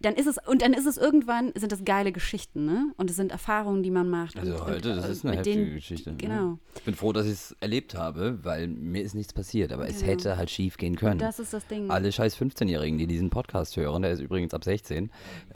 Dann 0.00 0.14
ist 0.14 0.26
es, 0.26 0.36
und 0.48 0.62
dann 0.62 0.72
ist 0.72 0.86
es 0.86 0.96
irgendwann, 0.96 1.52
sind 1.54 1.70
das 1.70 1.84
geile 1.84 2.10
Geschichten, 2.10 2.64
ne? 2.64 2.92
Und 2.96 3.08
es 3.08 3.14
sind 3.14 3.30
Erfahrungen, 3.30 3.84
die 3.84 3.90
man 3.92 4.10
macht. 4.10 4.36
Also 4.36 4.54
und, 4.54 4.64
heute, 4.66 4.90
und, 4.90 4.96
das 4.96 5.08
äh, 5.08 5.12
ist 5.12 5.24
eine 5.24 5.36
heftige 5.36 5.56
denen- 5.64 5.74
Geschichte. 5.76 6.14
Genau. 6.18 6.34
Ne? 6.52 6.58
Ich 6.74 6.82
bin 6.82 6.94
froh, 6.94 7.12
dass 7.12 7.26
ich 7.26 7.32
es 7.32 7.56
erlebt 7.60 7.94
habe, 7.94 8.40
weil 8.42 8.66
mir 8.66 9.02
ist 9.02 9.14
nichts 9.14 9.32
passiert. 9.32 9.72
Aber 9.72 9.86
es 9.86 10.00
Genau. 10.00 10.10
hätte 10.12 10.36
halt 10.36 10.50
schief 10.50 10.76
gehen 10.76 10.96
können. 10.96 11.18
Das 11.20 11.38
ist 11.38 11.52
das 11.52 11.64
Ding. 11.68 11.88
Alle 11.88 12.10
scheiß 12.10 12.36
15-Jährigen, 12.36 12.98
die 12.98 13.06
diesen 13.06 13.30
Podcast 13.30 13.76
hören, 13.76 14.02
der 14.02 14.10
ist 14.10 14.20
übrigens 14.20 14.52
ab 14.54 14.64
16, 14.64 15.08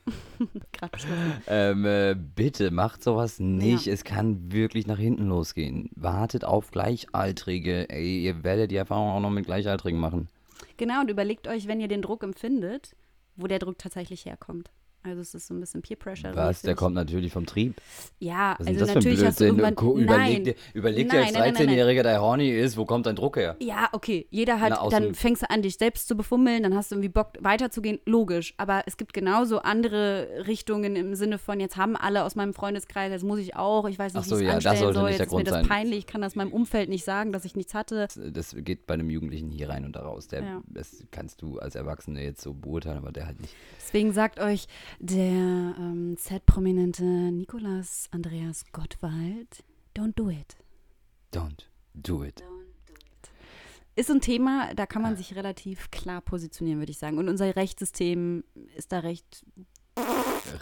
Grad 0.72 0.92
beschlossen. 0.92 1.16
ähm, 1.48 1.84
äh, 1.84 2.14
bitte 2.14 2.70
macht 2.70 3.02
sowas 3.02 3.40
nicht. 3.40 3.86
Ja. 3.86 3.92
Es 3.94 4.04
kann 4.04 4.52
wirklich 4.52 4.86
nach 4.86 4.98
hinten 4.98 5.26
losgehen. 5.26 5.90
Wartet 5.96 6.44
auf 6.44 6.70
Gleichaltrige. 6.70 7.90
Ey, 7.90 8.22
ihr 8.22 8.44
werdet 8.44 8.70
die 8.70 8.76
Erfahrung 8.76 9.08
auch 9.10 9.20
noch 9.20 9.30
mit 9.30 9.46
Gleichaltrigen 9.46 9.98
machen. 9.98 10.28
Genau, 10.76 11.00
und 11.00 11.10
überlegt 11.10 11.48
euch, 11.48 11.66
wenn 11.66 11.80
ihr 11.80 11.88
den 11.88 12.02
Druck 12.02 12.22
empfindet, 12.22 12.94
wo 13.36 13.46
der 13.46 13.58
Druck 13.58 13.78
tatsächlich 13.78 14.24
herkommt. 14.24 14.70
Also 15.06 15.20
es 15.20 15.34
ist 15.34 15.46
so 15.46 15.54
ein 15.54 15.60
bisschen 15.60 15.82
Peer 15.82 15.96
Pressure. 15.96 16.34
Was? 16.34 16.62
Der 16.62 16.74
kommt 16.74 16.94
natürlich 16.96 17.32
vom 17.32 17.46
Trieb. 17.46 17.76
Ja, 18.18 18.56
Was 18.58 18.66
also 18.66 18.80
das 18.80 18.94
natürlich 18.94 19.24
hast 19.24 19.40
du 19.40 19.44
irgendwann. 19.44 19.74
Überleg 19.74 20.44
dir, 20.44 20.54
überleg 20.74 21.08
dir 21.08 21.16
Nein, 21.18 21.26
als 21.26 21.32
nein, 21.34 21.54
nein. 21.54 21.68
13-Jähriger, 21.68 22.02
der 22.02 22.20
horny 22.20 22.50
ist, 22.50 22.76
wo 22.76 22.84
kommt 22.84 23.06
dein 23.06 23.14
Druck 23.14 23.36
her? 23.36 23.56
Ja, 23.60 23.88
okay. 23.92 24.26
Jeder 24.30 24.60
hat, 24.60 24.70
Na, 24.70 24.88
dann 24.88 25.14
fängst 25.14 25.42
du 25.42 25.50
an, 25.50 25.62
dich 25.62 25.76
selbst 25.76 26.08
zu 26.08 26.16
befummeln, 26.16 26.64
dann 26.64 26.74
hast 26.74 26.90
du 26.90 26.96
irgendwie 26.96 27.08
Bock 27.08 27.34
weiterzugehen. 27.40 28.00
Logisch. 28.04 28.54
Aber 28.56 28.82
es 28.86 28.96
gibt 28.96 29.12
genauso 29.12 29.58
andere 29.60 30.44
Richtungen 30.46 30.96
im 30.96 31.14
Sinne 31.14 31.38
von, 31.38 31.60
jetzt 31.60 31.76
haben 31.76 31.94
alle 31.96 32.24
aus 32.24 32.34
meinem 32.34 32.52
Freundeskreis, 32.54 33.12
jetzt 33.12 33.24
muss 33.24 33.38
ich 33.38 33.54
auch, 33.54 33.88
ich 33.88 33.98
weiß 33.98 34.14
nicht, 34.14 34.24
Ach 34.24 34.28
so, 34.28 34.38
wie 34.38 34.42
ich 34.42 34.48
ja, 34.48 34.58
es 34.58 34.64
das 34.64 34.72
anstellen 34.72 34.94
sollte 34.94 35.00
soll, 35.00 35.10
jetzt 35.10 35.20
ist 35.20 35.26
mir 35.26 35.30
Grund 35.36 35.46
das 35.46 35.54
sein. 35.54 35.66
peinlich, 35.66 35.98
ich 35.98 36.06
kann 36.06 36.20
das 36.20 36.34
meinem 36.34 36.52
Umfeld 36.52 36.88
nicht 36.88 37.04
sagen, 37.04 37.32
dass 37.32 37.44
ich 37.44 37.54
nichts 37.54 37.74
hatte. 37.74 38.08
Das 38.32 38.54
geht 38.58 38.86
bei 38.86 38.94
einem 38.94 39.10
Jugendlichen 39.10 39.50
hier 39.50 39.68
rein 39.68 39.84
und 39.84 39.94
da 39.94 40.00
raus. 40.00 40.26
Der, 40.28 40.42
Ja. 40.42 40.62
Das 40.68 41.04
kannst 41.10 41.42
du 41.42 41.58
als 41.58 41.74
Erwachsene 41.74 42.22
jetzt 42.22 42.40
so 42.42 42.52
beurteilen, 42.54 42.98
aber 42.98 43.12
der 43.12 43.26
halt 43.26 43.40
nicht. 43.40 43.54
Deswegen 43.78 44.12
sagt 44.12 44.40
euch 44.40 44.66
der 45.00 45.74
ähm, 45.78 46.16
Z-prominente 46.16 47.04
Nikolas 47.04 48.08
Andreas 48.10 48.64
Gottwald, 48.72 49.64
don't 49.96 50.14
do 50.14 50.30
it. 50.30 50.56
Don't 51.32 51.66
do 51.94 52.24
it. 52.24 52.42
Ist 53.94 54.10
ein 54.10 54.20
Thema, 54.20 54.74
da 54.74 54.84
kann 54.84 55.00
man 55.00 55.16
sich 55.16 55.36
relativ 55.36 55.90
klar 55.90 56.20
positionieren, 56.20 56.80
würde 56.80 56.92
ich 56.92 56.98
sagen. 56.98 57.16
Und 57.16 57.28
unser 57.28 57.56
Rechtssystem 57.56 58.44
ist 58.76 58.92
da 58.92 58.98
recht. 58.98 59.44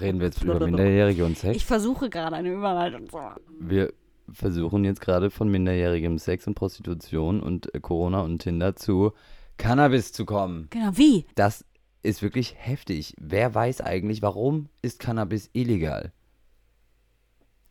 Reden 0.00 0.20
wir 0.20 0.26
jetzt 0.26 0.42
über 0.42 0.64
Minderjährige 0.64 1.24
und 1.24 1.36
Sex? 1.36 1.56
Ich 1.56 1.64
versuche 1.64 2.08
gerade 2.10 2.36
eine 2.36 2.52
Überleitung 2.52 3.08
zu 3.08 3.16
machen. 3.16 3.42
Wir 3.58 3.92
versuchen 4.32 4.84
jetzt 4.84 5.00
gerade 5.00 5.30
von 5.30 5.48
minderjährigem 5.50 6.18
Sex 6.18 6.46
und 6.46 6.54
Prostitution 6.54 7.40
und 7.40 7.74
äh, 7.74 7.80
Corona 7.80 8.20
und 8.20 8.38
Tinder 8.38 8.76
zu 8.76 9.12
Cannabis 9.56 10.12
zu 10.12 10.24
kommen. 10.24 10.68
Genau, 10.70 10.90
wie? 10.94 11.26
Das 11.34 11.64
ist 12.04 12.22
wirklich 12.22 12.54
heftig. 12.56 13.14
Wer 13.18 13.54
weiß 13.54 13.80
eigentlich, 13.80 14.22
warum 14.22 14.68
ist 14.82 15.00
Cannabis 15.00 15.50
illegal? 15.52 16.12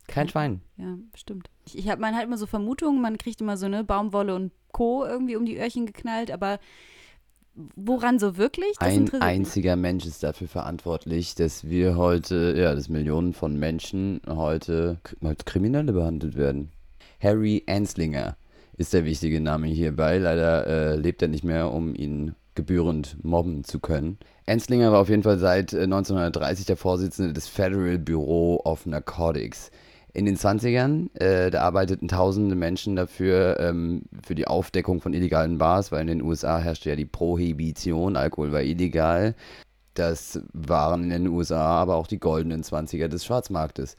Kein 0.06 0.28
Schwein. 0.28 0.60
Ja, 0.76 0.98
stimmt. 1.14 1.48
Ich, 1.64 1.78
ich 1.78 1.88
habe 1.88 2.00
man 2.00 2.14
hat 2.14 2.24
immer 2.24 2.36
so 2.36 2.46
Vermutungen, 2.46 3.00
man 3.00 3.16
kriegt 3.16 3.40
immer 3.40 3.56
so 3.56 3.66
eine 3.66 3.84
Baumwolle 3.84 4.34
und 4.34 4.52
Co. 4.72 5.04
irgendwie 5.04 5.36
um 5.36 5.46
die 5.46 5.56
Öhrchen 5.56 5.86
geknallt, 5.86 6.30
aber 6.30 6.58
woran 7.76 8.18
so 8.18 8.36
wirklich? 8.36 8.76
Das 8.78 8.88
Ein 8.88 9.10
einziger 9.22 9.76
Mensch 9.76 10.04
ist 10.04 10.22
dafür 10.22 10.48
verantwortlich, 10.48 11.34
dass 11.36 11.64
wir 11.64 11.96
heute, 11.96 12.54
ja, 12.56 12.74
dass 12.74 12.88
Millionen 12.88 13.32
von 13.32 13.58
Menschen 13.58 14.20
heute 14.28 14.98
als 15.22 15.44
Kriminelle 15.44 15.92
behandelt 15.92 16.36
werden. 16.36 16.70
Harry 17.20 17.62
Anslinger 17.66 18.36
ist 18.76 18.92
der 18.92 19.04
wichtige 19.04 19.40
Name 19.40 19.68
hierbei. 19.68 20.18
Leider 20.18 20.66
äh, 20.66 20.96
lebt 20.96 21.22
er 21.22 21.28
nicht 21.28 21.44
mehr, 21.44 21.70
um 21.70 21.94
ihn 21.94 22.34
gebührend 22.54 23.16
mobben 23.22 23.64
zu 23.64 23.80
können. 23.80 24.18
Anslinger 24.46 24.92
war 24.92 25.00
auf 25.00 25.08
jeden 25.08 25.22
Fall 25.22 25.38
seit 25.38 25.72
äh, 25.72 25.82
1930 25.82 26.66
der 26.66 26.76
Vorsitzende 26.76 27.32
des 27.32 27.48
Federal 27.48 27.98
Bureau 27.98 28.60
of 28.64 28.86
Narcotics. 28.86 29.70
In 30.12 30.26
den 30.26 30.36
20ern, 30.36 31.12
äh, 31.18 31.50
da 31.50 31.62
arbeiteten 31.62 32.06
tausende 32.06 32.54
Menschen 32.54 32.94
dafür, 32.94 33.58
ähm, 33.58 34.02
für 34.22 34.36
die 34.36 34.46
Aufdeckung 34.46 35.00
von 35.00 35.12
illegalen 35.12 35.58
Bars, 35.58 35.90
weil 35.90 36.02
in 36.02 36.06
den 36.06 36.22
USA 36.22 36.58
herrschte 36.58 36.90
ja 36.90 36.96
die 36.96 37.04
Prohibition, 37.04 38.16
Alkohol 38.16 38.52
war 38.52 38.62
illegal. 38.62 39.34
Das 39.94 40.40
waren 40.52 41.04
in 41.04 41.10
den 41.10 41.28
USA 41.28 41.80
aber 41.80 41.96
auch 41.96 42.06
die 42.06 42.20
goldenen 42.20 42.62
20er 42.62 43.08
des 43.08 43.24
Schwarzmarktes. 43.24 43.96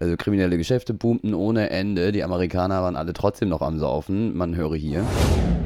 Also 0.00 0.16
kriminelle 0.16 0.56
Geschäfte 0.56 0.94
boomten 0.94 1.34
ohne 1.34 1.70
Ende, 1.70 2.12
die 2.12 2.22
Amerikaner 2.22 2.82
waren 2.82 2.94
alle 2.94 3.12
trotzdem 3.12 3.48
noch 3.48 3.62
am 3.62 3.78
Saufen, 3.78 4.36
man 4.36 4.54
höre 4.54 4.76
hier. 4.76 5.04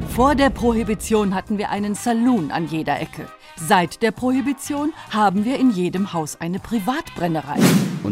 Vor 0.09 0.35
der 0.35 0.49
Prohibition 0.49 1.35
hatten 1.35 1.59
wir 1.59 1.69
einen 1.69 1.95
Saloon 1.95 2.51
an 2.51 2.67
jeder 2.67 2.99
Ecke. 2.99 3.27
Seit 3.57 4.03
der 4.03 4.11
Prohibition 4.11 4.93
haben 5.11 5.45
wir 5.45 5.59
in 5.59 5.71
jedem 5.71 6.15
Haus 6.15 6.41
eine 6.41 6.59
Privatbrennerei. 6.59 7.59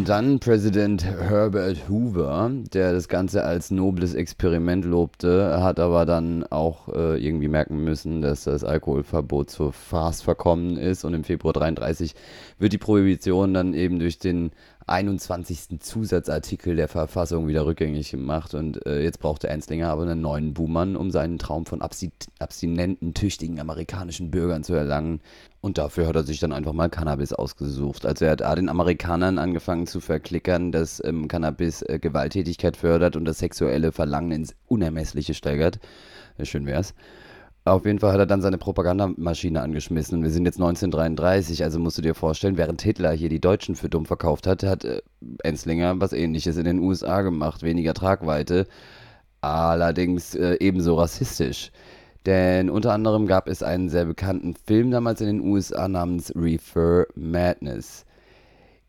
Und 0.00 0.08
dann 0.08 0.40
Präsident 0.40 1.04
Herbert 1.04 1.90
Hoover, 1.90 2.50
der 2.72 2.94
das 2.94 3.06
Ganze 3.06 3.44
als 3.44 3.70
nobles 3.70 4.14
Experiment 4.14 4.86
lobte, 4.86 5.62
hat 5.62 5.78
aber 5.78 6.06
dann 6.06 6.42
auch 6.44 6.88
äh, 6.88 7.22
irgendwie 7.22 7.48
merken 7.48 7.84
müssen, 7.84 8.22
dass 8.22 8.44
das 8.44 8.64
Alkoholverbot 8.64 9.50
zu 9.50 9.72
fast 9.72 10.24
verkommen 10.24 10.78
ist. 10.78 11.04
Und 11.04 11.12
im 11.12 11.22
Februar 11.22 11.52
33 11.52 12.14
wird 12.58 12.72
die 12.72 12.78
Prohibition 12.78 13.52
dann 13.52 13.74
eben 13.74 13.98
durch 13.98 14.18
den 14.18 14.52
21. 14.86 15.80
Zusatzartikel 15.80 16.76
der 16.76 16.88
Verfassung 16.88 17.46
wieder 17.46 17.66
rückgängig 17.66 18.10
gemacht. 18.10 18.54
Und 18.54 18.86
äh, 18.86 19.02
jetzt 19.02 19.20
brauchte 19.20 19.50
Enslinger 19.50 19.90
aber 19.90 20.02
einen 20.04 20.22
neuen 20.22 20.54
Buhmann, 20.54 20.96
um 20.96 21.10
seinen 21.10 21.38
Traum 21.38 21.66
von 21.66 21.82
abstinenten, 21.82 23.12
tüchtigen 23.12 23.60
amerikanischen 23.60 24.30
Bürgern 24.30 24.64
zu 24.64 24.72
erlangen. 24.72 25.20
Und 25.62 25.76
dafür 25.76 26.06
hat 26.06 26.16
er 26.16 26.22
sich 26.22 26.40
dann 26.40 26.52
einfach 26.52 26.72
mal 26.72 26.88
Cannabis 26.88 27.34
ausgesucht. 27.34 28.06
Also 28.06 28.24
er 28.24 28.32
hat 28.32 28.42
A, 28.42 28.54
den 28.54 28.70
Amerikanern 28.70 29.38
angefangen 29.38 29.86
zu 29.86 30.00
verklickern, 30.00 30.72
dass 30.72 31.02
ähm, 31.04 31.28
Cannabis 31.28 31.82
äh, 31.82 31.98
Gewalttätigkeit 31.98 32.78
fördert 32.78 33.14
und 33.14 33.26
das 33.26 33.38
sexuelle 33.38 33.92
Verlangen 33.92 34.32
ins 34.32 34.54
Unermessliche 34.68 35.34
steigert. 35.34 35.78
Äh, 36.38 36.46
schön 36.46 36.64
wär's. 36.64 36.94
Auf 37.66 37.84
jeden 37.84 37.98
Fall 37.98 38.12
hat 38.12 38.20
er 38.20 38.26
dann 38.26 38.40
seine 38.40 38.56
Propagandamaschine 38.56 39.60
angeschmissen 39.60 40.18
und 40.18 40.24
wir 40.24 40.30
sind 40.30 40.46
jetzt 40.46 40.56
1933, 40.56 41.62
also 41.62 41.78
musst 41.78 41.98
du 41.98 42.02
dir 42.02 42.14
vorstellen, 42.14 42.56
während 42.56 42.80
Hitler 42.80 43.12
hier 43.12 43.28
die 43.28 43.40
Deutschen 43.40 43.74
für 43.76 43.90
dumm 43.90 44.06
verkauft 44.06 44.46
hat, 44.46 44.62
hat 44.62 44.84
äh, 44.84 45.02
Enslinger 45.42 46.00
was 46.00 46.14
ähnliches 46.14 46.56
in 46.56 46.64
den 46.64 46.78
USA 46.78 47.20
gemacht, 47.20 47.62
weniger 47.62 47.92
Tragweite, 47.92 48.66
allerdings 49.42 50.34
äh, 50.34 50.56
ebenso 50.60 50.94
rassistisch. 50.94 51.70
Denn 52.26 52.68
unter 52.68 52.92
anderem 52.92 53.26
gab 53.26 53.48
es 53.48 53.62
einen 53.62 53.88
sehr 53.88 54.04
bekannten 54.04 54.54
Film 54.54 54.90
damals 54.90 55.20
in 55.20 55.26
den 55.26 55.40
USA 55.40 55.88
namens 55.88 56.32
Reefer 56.36 57.06
Madness. 57.14 58.04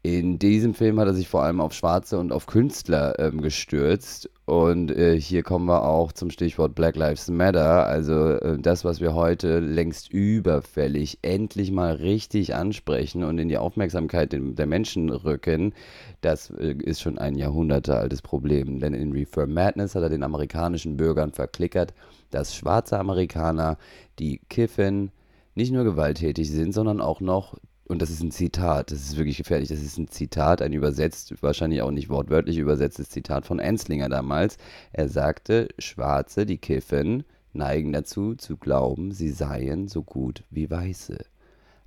In 0.04 0.40
diesem 0.40 0.74
Film 0.74 1.00
hat 1.00 1.08
er 1.08 1.14
sich 1.14 1.30
vor 1.30 1.44
allem 1.44 1.62
auf 1.62 1.74
Schwarze 1.74 2.18
und 2.18 2.32
auf 2.32 2.48
Künstler 2.48 3.20
ähm, 3.20 3.42
gestürzt. 3.42 4.30
Und 4.52 4.92
äh, 4.92 5.18
hier 5.18 5.44
kommen 5.44 5.66
wir 5.68 5.86
auch 5.88 6.12
zum 6.12 6.30
Stichwort 6.30 6.76
Black 6.76 6.98
Lives 6.98 7.30
Matter. 7.30 7.88
Also 7.88 8.32
äh, 8.32 8.60
das, 8.60 8.84
was 8.84 9.00
wir 9.00 9.14
heute 9.14 9.62
längst 9.62 10.12
überfällig 10.12 11.20
endlich 11.22 11.72
mal 11.72 11.94
richtig 11.94 12.54
ansprechen 12.54 13.24
und 13.24 13.38
in 13.38 13.48
die 13.48 13.58
Aufmerksamkeit 13.58 14.34
der 14.34 14.66
Menschen 14.66 15.10
rücken, 15.10 15.74
das 16.20 16.50
äh, 16.50 16.74
ist 16.74 17.00
schon 17.00 17.18
ein 17.18 17.36
jahrhundertealtes 17.36 18.22
Problem. 18.22 18.82
Denn 18.82 18.94
in 18.94 19.14
Reefer 19.14 19.48
Madness 19.48 19.96
hat 19.96 20.04
er 20.04 20.10
den 20.10 20.22
amerikanischen 20.22 20.98
Bürgern 20.98 21.32
verklickert, 21.32 21.94
dass 22.30 22.54
schwarze 22.54 23.00
Amerikaner, 23.00 23.78
die 24.20 24.42
kiffen, 24.50 25.12
nicht 25.56 25.72
nur 25.72 25.86
gewalttätig 25.86 26.52
sind, 26.52 26.74
sondern 26.74 27.00
auch 27.00 27.22
noch 27.22 27.58
und 27.92 28.02
das 28.02 28.10
ist 28.10 28.24
ein 28.24 28.32
Zitat, 28.32 28.92
das 28.92 29.02
ist 29.02 29.18
wirklich 29.18 29.38
gefährlich, 29.38 29.68
das 29.68 29.82
ist 29.82 29.98
ein 29.98 30.08
Zitat, 30.08 30.62
ein 30.62 30.72
übersetzt, 30.72 31.34
wahrscheinlich 31.44 31.82
auch 31.82 31.92
nicht 31.92 32.08
wortwörtlich 32.08 32.58
übersetztes 32.58 33.10
Zitat 33.10 33.46
von 33.46 33.60
Enslinger 33.60 34.08
damals. 34.08 34.58
Er 34.94 35.10
sagte, 35.10 35.68
Schwarze, 35.78 36.46
die 36.46 36.58
kiffen, 36.58 37.26
neigen 37.52 37.92
dazu 37.92 38.36
zu 38.36 38.56
glauben, 38.56 39.12
sie 39.12 39.30
seien 39.30 39.90
so 39.90 40.04
gut 40.04 40.46
wie 40.50 40.72
Weiße. 40.72 41.18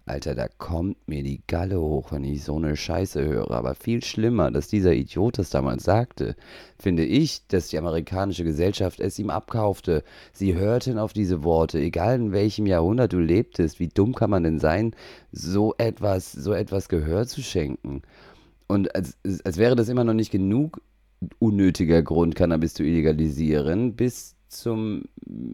Alter, 0.06 0.34
da 0.34 0.48
kommt 0.58 1.08
mir 1.08 1.22
die 1.22 1.40
Galle 1.46 1.80
hoch, 1.80 2.12
wenn 2.12 2.24
ich 2.24 2.44
so 2.44 2.56
eine 2.56 2.76
Scheiße 2.76 3.24
höre. 3.24 3.50
Aber 3.52 3.74
viel 3.74 4.04
schlimmer, 4.04 4.50
dass 4.50 4.68
dieser 4.68 4.92
Idiot 4.92 5.38
das 5.38 5.48
damals 5.48 5.84
sagte, 5.84 6.36
finde 6.78 7.06
ich, 7.06 7.46
dass 7.46 7.68
die 7.68 7.78
amerikanische 7.78 8.44
Gesellschaft 8.44 9.00
es 9.00 9.18
ihm 9.18 9.30
abkaufte. 9.30 10.04
Sie 10.32 10.54
hörten 10.54 10.98
auf 10.98 11.14
diese 11.14 11.42
Worte, 11.42 11.78
egal 11.78 12.16
in 12.16 12.32
welchem 12.32 12.66
Jahrhundert 12.66 13.14
du 13.14 13.18
lebtest. 13.18 13.80
Wie 13.80 13.88
dumm 13.88 14.14
kann 14.14 14.28
man 14.28 14.42
denn 14.42 14.58
sein, 14.58 14.94
so 15.32 15.74
etwas, 15.78 16.32
so 16.32 16.52
etwas 16.52 16.90
Gehör 16.90 17.26
zu 17.26 17.40
schenken? 17.40 18.02
Und 18.66 18.94
als, 18.94 19.16
als 19.44 19.56
wäre 19.56 19.74
das 19.74 19.88
immer 19.88 20.04
noch 20.04 20.14
nicht 20.14 20.30
genug 20.30 20.82
unnötiger 21.38 22.02
Grund, 22.02 22.34
Cannabis 22.34 22.74
zu 22.74 22.82
illegalisieren, 22.82 23.94
bis 23.96 24.33
zum 24.54 25.04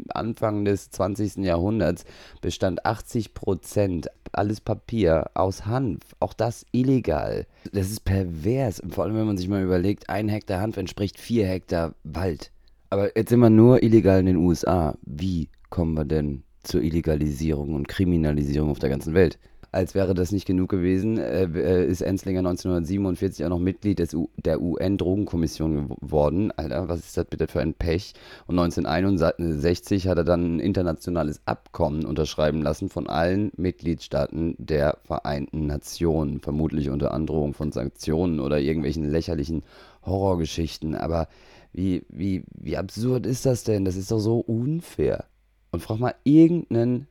Anfang 0.09 0.65
des 0.65 0.91
20. 0.91 1.39
Jahrhunderts 1.39 2.05
bestand 2.41 2.85
80 2.87 3.35
Prozent 3.35 4.09
alles 4.33 4.61
Papier 4.61 5.31
aus 5.35 5.67
Hanf. 5.67 6.01
Auch 6.21 6.33
das 6.33 6.65
illegal. 6.73 7.47
Das 7.73 7.91
ist 7.91 8.05
pervers. 8.05 8.83
Vor 8.91 9.05
allem, 9.05 9.17
wenn 9.17 9.27
man 9.27 9.39
sich 9.39 9.49
mal 9.49 9.63
überlegt, 9.63 10.09
ein 10.09 10.29
Hektar 10.29 10.61
Hanf 10.61 10.77
entspricht 10.77 11.19
vier 11.19 11.47
Hektar 11.47 11.95
Wald. 12.05 12.51
Aber 12.91 13.17
jetzt 13.17 13.31
sind 13.31 13.41
wir 13.41 13.51
nur 13.51 13.83
illegal 13.83 14.21
in 14.21 14.27
den 14.27 14.37
USA. 14.37 14.97
Wie 15.03 15.49
kommen 15.69 15.95
wir 15.95 16.05
denn 16.05 16.43
zur 16.63 16.83
Illegalisierung 16.83 17.75
und 17.75 17.89
Kriminalisierung 17.89 18.71
auf 18.71 18.79
der 18.79 18.91
ganzen 18.91 19.15
Welt? 19.15 19.39
Als 19.73 19.95
wäre 19.95 20.15
das 20.15 20.33
nicht 20.33 20.47
genug 20.47 20.69
gewesen, 20.69 21.19
äh, 21.19 21.45
äh, 21.45 21.87
ist 21.87 22.01
Enslinger 22.01 22.41
1947 22.41 23.45
auch 23.45 23.51
noch 23.51 23.61
Mitglied 23.61 24.01
des 24.01 24.15
U 24.15 24.29
der 24.37 24.61
UN-Drogenkommission 24.61 25.91
geworden. 26.01 26.51
Alter, 26.57 26.89
was 26.89 27.01
ist 27.01 27.17
das 27.17 27.27
bitte 27.27 27.47
für 27.47 27.61
ein 27.61 27.75
Pech? 27.75 28.15
Und 28.49 28.59
1961 28.59 30.09
hat 30.09 30.19
er 30.19 30.25
dann 30.25 30.57
ein 30.57 30.61
internationales 30.61 31.41
Abkommen 31.45 32.05
unterschreiben 32.05 32.63
lassen 32.63 32.89
von 32.89 33.07
allen 33.07 33.53
Mitgliedstaaten 33.57 34.57
der 34.59 34.99
Vereinten 35.05 35.67
Nationen. 35.67 36.41
Vermutlich 36.41 36.91
unter 36.91 37.15
Androhung 37.15 37.55
von 37.55 37.71
Sanktionen 37.71 38.41
oder 38.41 38.59
irgendwelchen 38.59 39.09
lächerlichen 39.09 39.63
Horrorgeschichten. 40.05 40.97
Aber 40.97 41.29
wie, 41.73 42.05
wie, 42.09 42.43
wie 42.59 42.77
absurd 42.77 43.25
ist 43.25 43.47
das 43.47 43.63
denn? 43.63 43.85
Das 43.85 43.95
ist 43.95 44.11
doch 44.11 44.19
so 44.19 44.41
unfair. 44.41 45.27
Und 45.71 45.81
frag 45.81 46.01
mal 46.01 46.15
irgendeinen 46.25 47.07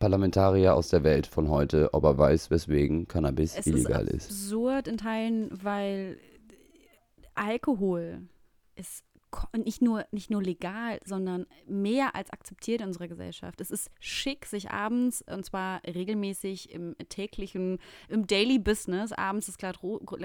Parlamentarier 0.00 0.74
aus 0.74 0.88
der 0.88 1.04
Welt 1.04 1.26
von 1.26 1.48
heute, 1.50 1.92
ob 1.92 2.04
er 2.04 2.18
weiß, 2.18 2.50
weswegen 2.50 3.06
Cannabis 3.06 3.54
Es 3.56 3.66
illegal 3.66 4.06
ist 4.08 4.14
ist. 4.14 4.30
absurd 4.30 4.88
in 4.88 4.96
Teilen, 4.96 5.50
weil 5.62 6.18
Alkohol 7.34 8.22
ist 8.74 9.04
nicht 9.56 9.82
nur, 9.82 10.04
nicht 10.12 10.30
nur 10.30 10.42
legal, 10.42 10.98
sondern 11.04 11.46
mehr 11.66 12.14
als 12.14 12.30
akzeptiert 12.30 12.80
in 12.80 12.88
unserer 12.88 13.08
Gesellschaft. 13.08 13.60
Es 13.60 13.70
ist 13.70 13.90
schick, 14.00 14.46
sich 14.46 14.70
abends, 14.70 15.22
und 15.30 15.44
zwar 15.44 15.80
regelmäßig 15.84 16.72
im 16.72 16.96
täglichen, 17.08 17.78
im 18.08 18.26
Daily 18.26 18.58
Business, 18.58 19.12
abends 19.12 19.46
das 19.46 19.58
Glas, 19.58 19.76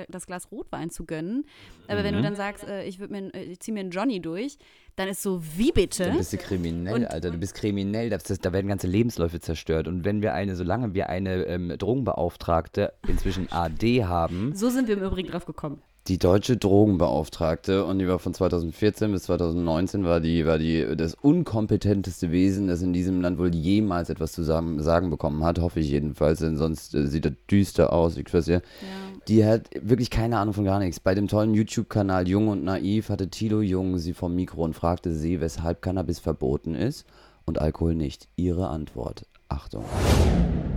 das 0.10 0.26
Glas 0.28 0.52
Rotwein 0.52 0.90
zu 0.90 1.06
gönnen. 1.06 1.46
Aber 1.88 2.04
wenn 2.04 2.14
du 2.16 2.22
dann 2.22 2.36
sagst, 2.36 2.64
äh, 2.66 2.84
ich, 2.86 3.00
mir, 3.00 3.34
äh, 3.34 3.44
ich 3.44 3.60
ziehe 3.60 3.74
mir 3.74 3.82
einen 3.82 3.92
Johnny 3.92 4.22
durch, 4.22 4.58
dann 4.96 5.10
ist 5.10 5.22
so, 5.22 5.42
wie 5.58 5.72
bitte? 5.72 6.06
Dann 6.06 6.18
bist 6.18 6.34
du 6.34 6.38
kriminell, 6.38 6.94
Und- 6.96 7.06
Alter. 7.06 7.32
Du 7.32 7.38
bist 7.38 7.54
kriminell. 7.56 8.10
Das, 8.10 8.24
das, 8.24 8.40
da 8.40 8.54
werden 8.54 8.68
ganze 8.68 8.88
Lebensläufe 8.88 9.40
zerstört. 9.40 9.88
Und 9.88 10.06
wenn 10.06 10.22
wir 10.22 10.34
eine, 10.34 10.56
solange 10.56 10.94
wir 10.94 11.10
eine 11.10 11.44
ähm, 11.44 11.76
Drogenbeauftragte, 11.78 12.94
inzwischen 13.08 13.52
AD 13.52 14.06
haben, 14.06 14.56
So 14.56 14.70
sind 14.70 14.88
wir 14.88 14.96
im 14.98 15.04
Übrigen 15.04 15.30
drauf 15.30 15.46
gekommen. 15.46 15.82
Die 16.08 16.20
deutsche 16.20 16.56
Drogenbeauftragte, 16.56 17.84
und 17.84 17.98
die 17.98 18.08
war 18.08 18.20
von 18.20 18.34
2014 18.34 19.12
bis 19.12 19.24
2019, 19.24 20.06
war 20.06 20.20
die, 20.20 20.46
war 20.46 20.60
die 20.60 20.96
das 20.96 21.16
unkompetenteste 21.16 22.32
Wesen, 22.32 22.68
das 22.68 22.84
in 22.84 22.94
diesem 22.94 23.22
Land 23.22 23.40
wohl 23.40 23.56
jemals 23.56 24.12
etwas 24.12 24.32
zu 24.32 24.44
sagen, 24.44 24.84
sagen 24.84 25.10
bekommen 25.10 25.44
hat. 25.44 25.60
Hoffe 25.60 25.80
ich 25.80 25.90
jedenfalls, 25.90 26.40
denn 26.40 26.58
sonst 26.58 26.94
äh, 26.94 27.08
sieht 27.08 27.26
das 27.26 27.34
düster 27.50 27.92
aus. 27.92 28.18
Ich 28.18 28.32
weiß 28.32 28.46
ja. 28.48 28.60
Die 29.28 29.44
hat 29.44 29.70
wirklich 29.82 30.12
keine 30.12 30.38
Ahnung 30.38 30.54
von 30.54 30.66
gar 30.66 30.78
nichts. 30.78 31.00
Bei 31.00 31.16
dem 31.16 31.28
tollen 31.28 31.56
YouTube-Kanal 31.56 32.28
Jung 32.28 32.50
und 32.50 32.64
Naiv 32.64 33.10
hatte 33.10 33.30
Tilo 33.30 33.62
Jung 33.62 33.98
sie 33.98 34.14
vom 34.14 34.36
Mikro 34.36 34.64
und 34.64 34.76
fragte 34.76 35.12
sie, 35.12 35.42
weshalb 35.42 35.82
Cannabis 35.82 36.20
verboten 36.20 36.76
ist 36.76 37.08
und 37.46 37.60
Alkohol 37.60 37.96
nicht. 37.96 38.28
Ihre 38.36 38.68
Antwort. 38.68 39.26
Achtung. 39.50 39.86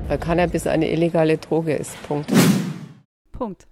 Weil 0.08 0.18
Cannabis 0.18 0.66
eine 0.66 0.90
illegale 0.90 1.36
Droge 1.36 1.74
ist. 1.74 2.02
Punkt. 2.04 2.32
Punkt. 3.32 3.66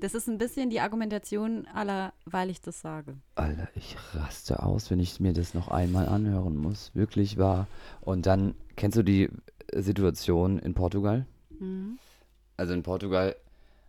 Das 0.00 0.14
ist 0.14 0.28
ein 0.28 0.38
bisschen 0.38 0.70
die 0.70 0.80
Argumentation 0.80 1.66
aller, 1.74 2.12
weil 2.24 2.48
ich 2.48 2.60
das 2.62 2.80
sage. 2.80 3.16
Alter, 3.34 3.68
ich 3.74 3.96
raste 4.14 4.62
aus, 4.62 4.90
wenn 4.90 4.98
ich 4.98 5.20
mir 5.20 5.34
das 5.34 5.52
noch 5.52 5.68
einmal 5.68 6.08
anhören 6.08 6.56
muss. 6.56 6.90
Wirklich 6.94 7.36
wahr. 7.36 7.66
Und 8.00 8.24
dann, 8.24 8.54
kennst 8.76 8.96
du 8.96 9.02
die 9.02 9.28
Situation 9.74 10.58
in 10.58 10.72
Portugal? 10.74 11.26
Also 12.56 12.72
in 12.72 12.82
Portugal 12.82 13.36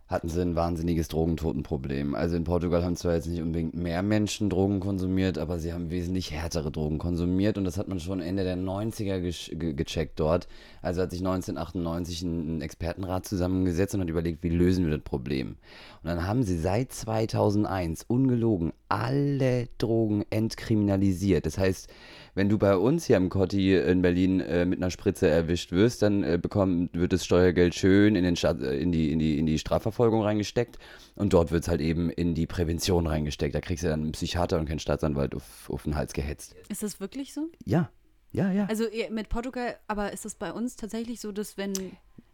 hatten 0.08 0.28
sie 0.28 0.42
ein 0.42 0.54
wahnsinniges 0.56 1.08
Drogentotenproblem. 1.08 2.14
Also 2.14 2.36
in 2.36 2.44
Portugal 2.44 2.84
haben 2.84 2.96
zwar 2.96 3.14
jetzt 3.14 3.26
nicht 3.28 3.40
unbedingt 3.40 3.74
mehr 3.74 4.02
Menschen 4.02 4.50
Drogen 4.50 4.78
konsumiert, 4.80 5.38
aber 5.38 5.58
sie 5.58 5.72
haben 5.72 5.90
wesentlich 5.90 6.30
härtere 6.32 6.70
Drogen 6.70 6.98
konsumiert 6.98 7.56
und 7.56 7.64
das 7.64 7.78
hat 7.78 7.88
man 7.88 7.98
schon 7.98 8.20
Ende 8.20 8.44
der 8.44 8.56
90er 8.56 9.16
gesch- 9.16 9.54
ge 9.56 9.72
gecheckt 9.72 10.20
dort. 10.20 10.48
Also 10.82 11.00
hat 11.00 11.10
sich 11.10 11.20
1998 11.20 12.22
ein, 12.22 12.58
ein 12.58 12.60
Expertenrat 12.60 13.26
zusammengesetzt 13.26 13.94
und 13.94 14.02
hat 14.02 14.10
überlegt, 14.10 14.42
wie 14.42 14.50
lösen 14.50 14.84
wir 14.84 14.92
das 14.96 15.04
Problem. 15.04 15.56
Und 16.02 16.08
dann 16.10 16.26
haben 16.26 16.42
sie 16.42 16.58
seit 16.58 16.92
2001 16.92 18.04
ungelogen 18.06 18.72
alle 18.88 19.68
Drogen 19.78 20.24
entkriminalisiert. 20.28 21.46
Das 21.46 21.56
heißt, 21.56 21.88
wenn 22.34 22.48
du 22.48 22.58
bei 22.58 22.76
uns 22.76 23.06
hier 23.06 23.16
im 23.16 23.28
Cotti 23.28 23.76
in 23.76 24.02
Berlin 24.02 24.40
äh, 24.40 24.64
mit 24.64 24.78
einer 24.78 24.90
Spritze 24.90 25.28
erwischt 25.28 25.72
wirst, 25.72 26.02
dann 26.02 26.22
äh, 26.22 26.38
bekommt, 26.40 26.94
wird 26.94 27.12
das 27.12 27.24
Steuergeld 27.24 27.74
schön 27.74 28.16
in, 28.16 28.24
den 28.24 28.36
Staat, 28.36 28.62
äh, 28.62 28.78
in, 28.78 28.90
die, 28.90 29.12
in, 29.12 29.18
die, 29.18 29.38
in 29.38 29.46
die 29.46 29.58
Strafverfolgung 29.58 30.22
reingesteckt 30.22 30.78
und 31.14 31.32
dort 31.32 31.50
wird 31.50 31.64
es 31.64 31.68
halt 31.68 31.80
eben 31.80 32.10
in 32.10 32.34
die 32.34 32.46
Prävention 32.46 33.06
reingesteckt. 33.06 33.54
Da 33.54 33.60
kriegst 33.60 33.84
du 33.84 33.88
dann 33.88 34.00
einen 34.00 34.12
Psychiater 34.12 34.58
und 34.58 34.66
keinen 34.66 34.78
Staatsanwalt 34.78 35.34
auf, 35.34 35.68
auf 35.68 35.82
den 35.82 35.94
Hals 35.94 36.12
gehetzt. 36.14 36.54
Ist 36.68 36.82
das 36.82 37.00
wirklich 37.00 37.34
so? 37.34 37.48
Ja, 37.64 37.90
ja, 38.32 38.50
ja. 38.50 38.66
Also 38.66 38.84
mit 39.10 39.28
Portugal, 39.28 39.76
aber 39.86 40.12
ist 40.12 40.24
es 40.24 40.34
bei 40.34 40.52
uns 40.52 40.76
tatsächlich 40.76 41.20
so, 41.20 41.32
dass 41.32 41.58
wenn. 41.58 41.72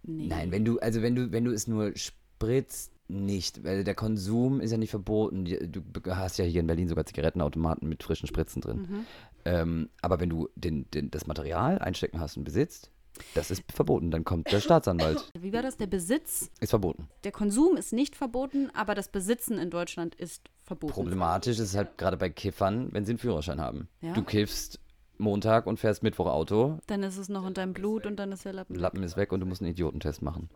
Nee. 0.04 0.28
Nein, 0.28 0.52
wenn 0.52 0.64
du, 0.64 0.78
also 0.78 1.02
wenn 1.02 1.16
du, 1.16 1.32
wenn 1.32 1.44
du 1.44 1.50
es 1.50 1.66
nur 1.66 1.92
spritzt, 1.96 2.92
nicht, 3.08 3.64
weil 3.64 3.84
der 3.84 3.94
Konsum 3.94 4.60
ist 4.60 4.70
ja 4.70 4.76
nicht 4.78 4.90
verboten. 4.90 5.44
Du 5.44 5.82
hast 6.14 6.38
ja 6.38 6.44
hier 6.44 6.60
in 6.60 6.66
Berlin 6.66 6.88
sogar 6.88 7.06
Zigarettenautomaten 7.06 7.88
mit 7.88 8.02
frischen 8.02 8.26
Spritzen 8.28 8.60
drin. 8.60 9.06
Ähm, 9.44 9.88
aber 10.02 10.20
wenn 10.20 10.28
du 10.28 10.48
den, 10.56 10.90
den, 10.90 11.10
das 11.10 11.26
Material 11.26 11.78
einstecken 11.78 12.20
hast 12.20 12.36
und 12.36 12.44
besitzt, 12.44 12.90
das 13.34 13.50
ist 13.50 13.64
verboten. 13.72 14.10
Dann 14.10 14.24
kommt 14.24 14.52
der 14.52 14.60
Staatsanwalt. 14.60 15.30
Wie 15.40 15.52
war 15.52 15.62
das? 15.62 15.76
Der 15.76 15.86
Besitz, 15.86 16.50
Ist 16.60 16.70
verboten. 16.70 17.08
der 17.24 17.32
Konsum 17.32 17.76
ist 17.76 17.92
nicht 17.92 18.14
verboten, 18.14 18.70
aber 18.74 18.94
das 18.94 19.08
Besitzen 19.08 19.58
in 19.58 19.70
Deutschland 19.70 20.14
ist 20.14 20.50
verboten. 20.62 20.92
Problematisch 20.92 21.58
ist 21.58 21.76
halt 21.76 21.98
gerade 21.98 22.16
bei 22.16 22.30
Kiffern, 22.30 22.88
wenn 22.92 23.04
sie 23.04 23.12
einen 23.12 23.18
Führerschein 23.18 23.60
haben. 23.60 23.88
Ja. 24.02 24.12
Du 24.12 24.22
kiffst 24.22 24.78
Montag 25.16 25.66
und 25.66 25.80
fährst 25.80 26.02
Mittwoch 26.02 26.26
Auto, 26.26 26.78
Dann 26.86 27.02
ist 27.02 27.16
es 27.16 27.28
noch 27.28 27.44
in 27.46 27.54
deinem 27.54 27.72
Blut 27.72 28.06
und 28.06 28.16
dann 28.16 28.30
ist 28.30 28.44
der 28.44 28.52
Lappen. 28.52 28.76
Lappen 28.76 29.02
ist 29.02 29.16
weg 29.16 29.32
und 29.32 29.40
du 29.40 29.46
musst 29.46 29.60
einen 29.62 29.72
Idiotentest 29.72 30.22
machen. 30.22 30.48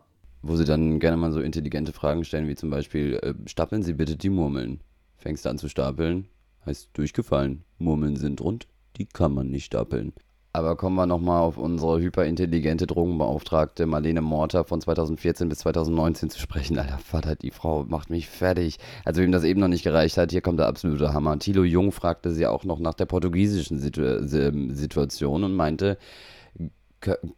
Wo 0.45 0.57
sie 0.57 0.65
dann 0.65 0.99
gerne 0.99 1.15
mal 1.15 1.31
so 1.31 1.39
intelligente 1.39 1.93
Fragen 1.93 2.25
stellen, 2.25 2.49
wie 2.49 2.55
zum 2.55 2.69
Beispiel, 2.69 3.15
äh, 3.23 3.33
stapeln 3.47 3.81
Sie 3.81 3.93
bitte 3.93 4.17
die 4.17 4.29
Murmeln. 4.29 4.81
Fängst 5.15 5.47
an 5.47 5.57
zu 5.57 5.69
stapeln, 5.69 6.27
heißt 6.65 6.89
durchgefallen. 6.93 7.63
Murmeln 7.77 8.17
sind 8.17 8.41
rund, 8.41 8.67
die 8.97 9.05
kann 9.05 9.33
man 9.33 9.49
nicht 9.49 9.65
stapeln. 9.65 10.11
Aber 10.55 10.75
kommen 10.75 10.95
wir 10.97 11.07
nochmal 11.07 11.41
auf 11.41 11.57
unsere 11.57 11.99
hyperintelligente 11.99 12.85
Drogenbeauftragte 12.85 13.85
Marlene 13.87 14.21
Morter 14.21 14.65
von 14.65 14.81
2014 14.81 15.47
bis 15.49 15.59
2019 15.59 16.29
zu 16.29 16.39
sprechen. 16.39 16.77
Alter 16.77 16.99
Vater, 16.99 17.35
die 17.35 17.49
Frau 17.49 17.85
macht 17.85 18.11
mich 18.11 18.27
fertig. 18.27 18.77
Also 19.03 19.21
wem 19.21 19.31
das 19.31 19.45
eben 19.45 19.61
noch 19.61 19.69
nicht 19.69 19.83
gereicht 19.83 20.17
hat, 20.17 20.31
hier 20.31 20.41
kommt 20.41 20.59
der 20.59 20.67
absolute 20.67 21.13
Hammer. 21.13 21.39
Thilo 21.39 21.63
Jung 21.63 21.91
fragte 21.91 22.31
sie 22.31 22.45
auch 22.45 22.65
noch 22.65 22.79
nach 22.79 22.93
der 22.93 23.05
portugiesischen 23.05 23.79
Situ 23.79 24.01
ähm, 24.01 24.75
Situation 24.75 25.43
und 25.43 25.55
meinte, 25.55 25.97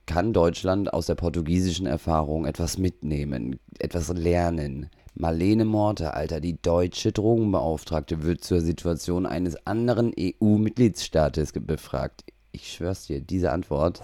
kann 0.05 0.33
Deutschland 0.33 0.93
aus 0.93 1.07
der 1.07 1.15
portugiesischen 1.15 1.85
Erfahrung 1.85 2.45
etwas 2.45 2.77
mitnehmen, 2.77 3.59
etwas 3.79 4.09
lernen. 4.09 4.89
Marlene 5.15 5.63
Morte, 5.63 6.13
Alter, 6.13 6.41
die 6.41 6.61
deutsche 6.61 7.11
Drogenbeauftragte, 7.11 8.23
wird 8.23 8.43
zur 8.43 8.59
Situation 8.59 9.25
eines 9.25 9.55
anderen 9.65 10.13
EU-Mitgliedstaates 10.19 11.53
befragt. 11.53 12.25
Ich 12.51 12.73
schwör's 12.73 13.07
dir, 13.07 13.21
diese 13.21 13.51
Antwort. 13.51 14.01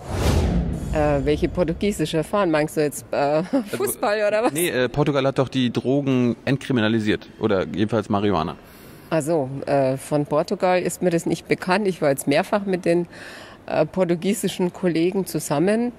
Äh, 0.93 1.23
welche 1.23 1.47
portugiesische 1.47 2.17
Erfahrung? 2.17 2.51
Meinst 2.51 2.77
du 2.77 2.81
jetzt 2.81 3.05
äh, 3.11 3.43
Fußball 3.43 4.25
oder 4.27 4.43
was? 4.43 4.53
Nee, 4.53 4.69
äh, 4.69 4.89
Portugal 4.89 5.25
hat 5.25 5.37
doch 5.37 5.49
die 5.49 5.71
Drogen 5.71 6.35
entkriminalisiert. 6.45 7.29
Oder 7.39 7.65
jedenfalls 7.67 8.09
Marihuana. 8.09 8.57
Also 9.09 9.49
äh, 9.65 9.97
von 9.97 10.25
Portugal 10.25 10.81
ist 10.81 11.01
mir 11.01 11.09
das 11.09 11.25
nicht 11.25 11.47
bekannt. 11.47 11.87
Ich 11.87 12.01
war 12.01 12.09
jetzt 12.09 12.27
mehrfach 12.27 12.65
mit 12.65 12.85
den 12.85 13.07
äh, 13.71 13.85
portugiesischen 13.85 14.73
Kollegen 14.73 15.25
zusammen. 15.25 15.91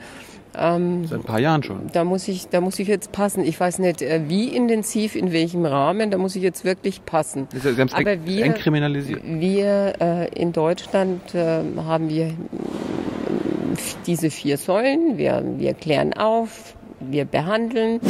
Seit 0.55 0.65
ein 0.67 1.23
paar 1.25 1.41
Jahren 1.41 1.63
schon. 1.63 1.87
Da 1.95 2.05
muss 2.05 2.29
ich, 2.29 2.49
da 2.49 2.61
muss 2.61 2.79
ich 2.79 2.87
jetzt 2.87 3.11
passen. 3.13 3.43
Ich 3.43 3.59
weiß 3.59 3.79
nicht, 3.79 4.03
äh, 4.03 4.21
wie 4.29 4.49
intensiv, 4.49 5.17
in 5.17 5.33
welchem 5.33 5.65
Rahmen. 5.65 6.11
Da 6.11 6.19
muss 6.19 6.37
ich 6.37 6.43
jetzt 6.43 6.65
wirklich 6.65 7.07
passen. 7.07 7.49
Das 7.53 7.65
ist 7.65 7.79
ganz 7.79 7.95
Aber 7.95 8.27
wir, 8.27 8.45
entkriminalisiert. 8.45 9.23
wir 9.25 9.95
äh, 9.99 10.29
in 10.39 10.53
Deutschland 10.53 11.35
äh, 11.35 11.63
haben 11.79 12.11
wir 12.11 12.27
äh, 12.27 12.33
diese 14.07 14.29
vier 14.31 14.59
Säulen. 14.59 15.17
Wir, 15.17 15.43
wir 15.57 15.73
klären 15.73 16.13
auf, 16.13 16.77
wir 17.01 17.25
behandeln. 17.25 18.01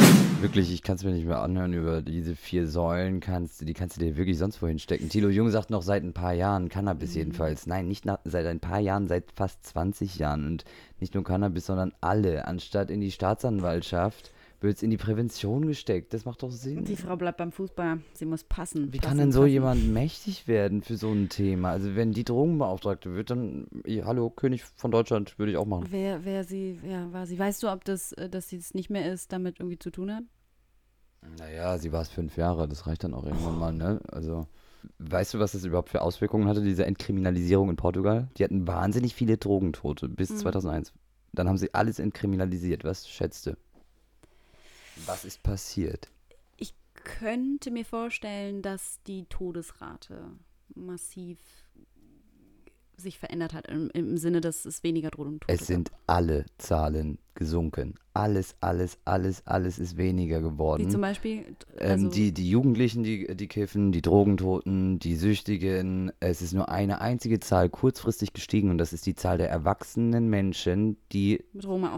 Wirklich, 0.43 0.73
ich 0.73 0.83
kann 0.83 0.97
es 0.97 1.05
mir 1.05 1.11
nicht 1.11 1.25
mehr 1.25 1.41
anhören 1.41 1.71
über 1.71 2.01
diese 2.01 2.35
vier 2.35 2.67
Säulen, 2.67 3.21
kannst, 3.21 3.61
du- 3.61 3.65
die 3.65 3.73
kannst 3.73 3.95
du 3.95 4.01
dir 4.01 4.17
wirklich 4.17 4.37
sonst 4.37 4.61
wohin 4.61 4.77
stecken. 4.77 5.07
Thilo 5.07 5.29
Jung 5.29 5.49
sagt 5.49 5.69
noch 5.69 5.81
seit 5.81 6.03
ein 6.03 6.11
paar 6.11 6.33
Jahren, 6.33 6.67
Cannabis 6.67 7.15
jedenfalls. 7.15 7.65
Nein, 7.65 7.87
nicht 7.87 8.05
nach, 8.05 8.19
seit 8.25 8.45
ein 8.45 8.59
paar 8.59 8.79
Jahren, 8.79 9.07
seit 9.07 9.31
fast 9.31 9.65
20 9.65 10.17
Jahren. 10.19 10.45
Und 10.45 10.65
nicht 10.99 11.13
nur 11.15 11.23
Cannabis, 11.23 11.65
sondern 11.65 11.93
alle. 12.01 12.45
Anstatt 12.45 12.91
in 12.91 12.99
die 12.99 13.11
Staatsanwaltschaft 13.11 14.31
wird 14.63 14.77
es 14.77 14.83
in 14.83 14.89
die 14.89 14.97
Prävention 14.97 15.67
gesteckt. 15.67 16.13
Das 16.13 16.25
macht 16.25 16.41
doch 16.41 16.51
Sinn. 16.51 16.85
Die 16.85 16.95
Frau 16.95 17.15
bleibt 17.17 17.37
beim 17.37 17.51
Fußball. 17.51 17.99
Sie 18.13 18.25
muss 18.25 18.43
passen. 18.43 18.93
Wie 18.93 18.97
passen, 18.97 19.09
kann 19.09 19.17
denn 19.17 19.31
so 19.31 19.41
passen. 19.41 19.51
jemand 19.51 19.93
mächtig 19.93 20.47
werden 20.47 20.81
für 20.81 20.95
so 20.95 21.11
ein 21.11 21.29
Thema? 21.29 21.71
Also 21.71 21.95
wenn 21.95 22.13
die 22.13 22.23
Drogenbeauftragte 22.23 23.13
wird, 23.13 23.29
dann, 23.29 23.67
hallo, 24.03 24.29
König 24.29 24.63
von 24.63 24.91
Deutschland, 24.91 25.37
würde 25.37 25.51
ich 25.51 25.57
auch 25.57 25.65
machen. 25.65 25.87
Wer, 25.89 26.25
wer 26.25 26.43
sie, 26.43 26.79
ja, 26.89 27.11
war 27.11 27.27
sie. 27.27 27.37
Weißt 27.37 27.61
du, 27.61 27.71
ob 27.71 27.83
das, 27.83 28.13
äh, 28.13 28.29
dass 28.29 28.49
sie 28.49 28.57
es 28.57 28.73
nicht 28.73 28.89
mehr 28.89 29.11
ist, 29.11 29.33
damit 29.33 29.59
irgendwie 29.59 29.79
zu 29.79 29.91
tun 29.91 30.13
hat? 30.13 30.23
Naja, 31.37 31.77
sie 31.77 31.91
war 31.91 32.01
es 32.01 32.09
fünf 32.09 32.37
Jahre, 32.37 32.67
das 32.67 32.87
reicht 32.87 33.03
dann 33.03 33.13
auch 33.13 33.25
irgendwann 33.25 33.57
mal, 33.59 33.73
ne? 33.73 34.01
Also, 34.11 34.47
weißt 34.99 35.33
du, 35.33 35.39
was 35.39 35.53
das 35.53 35.63
überhaupt 35.63 35.89
für 35.89 36.01
Auswirkungen 36.01 36.47
hatte, 36.47 36.61
diese 36.61 36.85
Entkriminalisierung 36.85 37.69
in 37.69 37.75
Portugal? 37.75 38.29
Die 38.37 38.43
hatten 38.43 38.67
wahnsinnig 38.67 39.15
viele 39.15 39.37
Drogentote 39.37 40.09
bis 40.09 40.37
2001. 40.37 40.93
Dann 41.33 41.47
haben 41.47 41.57
sie 41.57 41.73
alles 41.73 41.99
entkriminalisiert. 41.99 42.83
Was 42.83 43.07
schätzte? 43.07 43.57
Was 45.05 45.25
ist 45.25 45.43
passiert? 45.43 46.09
Ich 46.57 46.73
könnte 46.93 47.71
mir 47.71 47.85
vorstellen, 47.85 48.61
dass 48.61 48.99
die 49.07 49.25
Todesrate 49.25 50.31
massiv 50.75 51.37
sich 52.95 53.19
verändert 53.19 53.53
hat, 53.53 53.67
im, 53.67 53.89
im 53.93 54.17
Sinne, 54.17 54.41
dass 54.41 54.65
es 54.65 54.83
weniger 54.83 55.09
Drogentote 55.09 55.51
Es 55.53 55.67
sind 55.67 55.91
alle 56.07 56.45
Zahlen 56.57 57.17
gesunken. 57.35 57.95
Alles, 58.13 58.55
alles, 58.61 58.99
alles, 59.05 59.45
alles 59.45 59.79
ist 59.79 59.97
weniger 59.97 60.41
geworden. 60.41 60.85
Wie 60.85 60.91
zum 60.91 61.01
Beispiel, 61.01 61.43
Ähm, 61.77 61.91
also, 61.91 62.09
die, 62.09 62.31
die 62.31 62.49
Jugendlichen, 62.49 63.03
die, 63.03 63.35
die 63.35 63.47
kiffen, 63.47 63.91
die 63.91 64.01
Drogentoten, 64.01 64.99
die 64.99 65.15
Süchtigen. 65.15 66.11
Es 66.19 66.41
ist 66.41 66.53
nur 66.53 66.69
eine 66.69 67.01
einzige 67.01 67.39
Zahl 67.39 67.69
kurzfristig 67.69 68.33
gestiegen 68.33 68.69
und 68.69 68.77
das 68.77 68.93
ist 68.93 69.05
die 69.05 69.15
Zahl 69.15 69.37
der 69.37 69.49
erwachsenen 69.49 70.29
Menschen, 70.29 70.97
die 71.11 71.43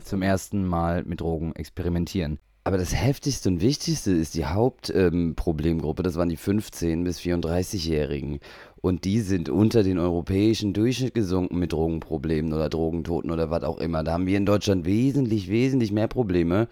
zum 0.03 0.21
ersten 0.21 0.65
Mal 0.65 1.03
mit 1.03 1.21
Drogen 1.21 1.53
experimentieren. 1.55 2.39
Aber 2.67 2.79
das 2.79 2.95
heftigste 2.95 3.47
und 3.47 3.61
wichtigste 3.61 4.11
ist 4.11 4.33
die 4.33 4.45
Hauptproblemgruppe, 4.45 6.01
ähm, 6.01 6.03
das 6.03 6.15
waren 6.15 6.29
die 6.29 6.37
15- 6.37 7.03
bis 7.03 7.19
34-Jährigen. 7.19 8.39
Und 8.81 9.05
die 9.05 9.19
sind 9.19 9.49
unter 9.49 9.83
den 9.83 9.99
europäischen 9.99 10.73
Durchschnitt 10.73 11.13
gesunken 11.13 11.59
mit 11.59 11.73
Drogenproblemen 11.73 12.53
oder 12.53 12.67
Drogentoten 12.67 13.29
oder 13.29 13.51
was 13.51 13.63
auch 13.63 13.77
immer. 13.77 14.03
Da 14.03 14.13
haben 14.13 14.25
wir 14.25 14.35
in 14.35 14.47
Deutschland 14.47 14.83
wesentlich, 14.85 15.47
wesentlich 15.47 15.91
mehr 15.91 16.07
Probleme. 16.07 16.67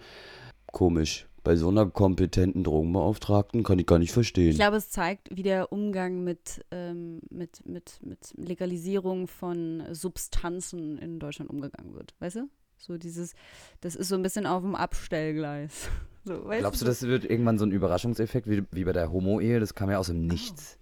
Komisch. 0.66 1.28
Bei 1.44 1.54
so 1.54 1.68
einer 1.68 1.86
kompetenten 1.86 2.64
Drogenbeauftragten 2.64 3.62
kann 3.62 3.78
ich 3.78 3.86
gar 3.86 4.00
nicht 4.00 4.12
verstehen. 4.12 4.50
Ich 4.50 4.56
glaube, 4.56 4.78
es 4.78 4.90
zeigt, 4.90 5.28
wie 5.36 5.44
der 5.44 5.70
Umgang 5.70 6.24
mit, 6.24 6.64
ähm, 6.72 7.20
mit, 7.30 7.64
mit, 7.68 8.00
mit 8.02 8.34
Legalisierung 8.36 9.28
von 9.28 9.84
Substanzen 9.92 10.98
in 10.98 11.20
Deutschland 11.20 11.50
umgegangen 11.50 11.94
wird. 11.94 12.14
Weißt 12.18 12.36
du? 12.36 12.48
So 12.78 12.98
dieses, 12.98 13.34
das 13.80 13.94
ist 13.96 14.08
so 14.08 14.14
ein 14.14 14.22
bisschen 14.22 14.46
auf 14.46 14.62
dem 14.62 14.74
Abstellgleis. 14.74 15.88
So, 16.26 16.40
Glaubst 16.48 16.80
du, 16.80 16.86
das 16.86 17.02
wird 17.02 17.26
irgendwann 17.26 17.58
so 17.58 17.66
ein 17.66 17.70
Überraschungseffekt 17.70 18.48
wie, 18.48 18.64
wie 18.70 18.84
bei 18.84 18.94
der 18.94 19.12
Homo-Ehe? 19.12 19.60
Das 19.60 19.74
kam 19.74 19.90
ja 19.90 19.98
aus 19.98 20.06
dem 20.06 20.26
Nichts. 20.26 20.78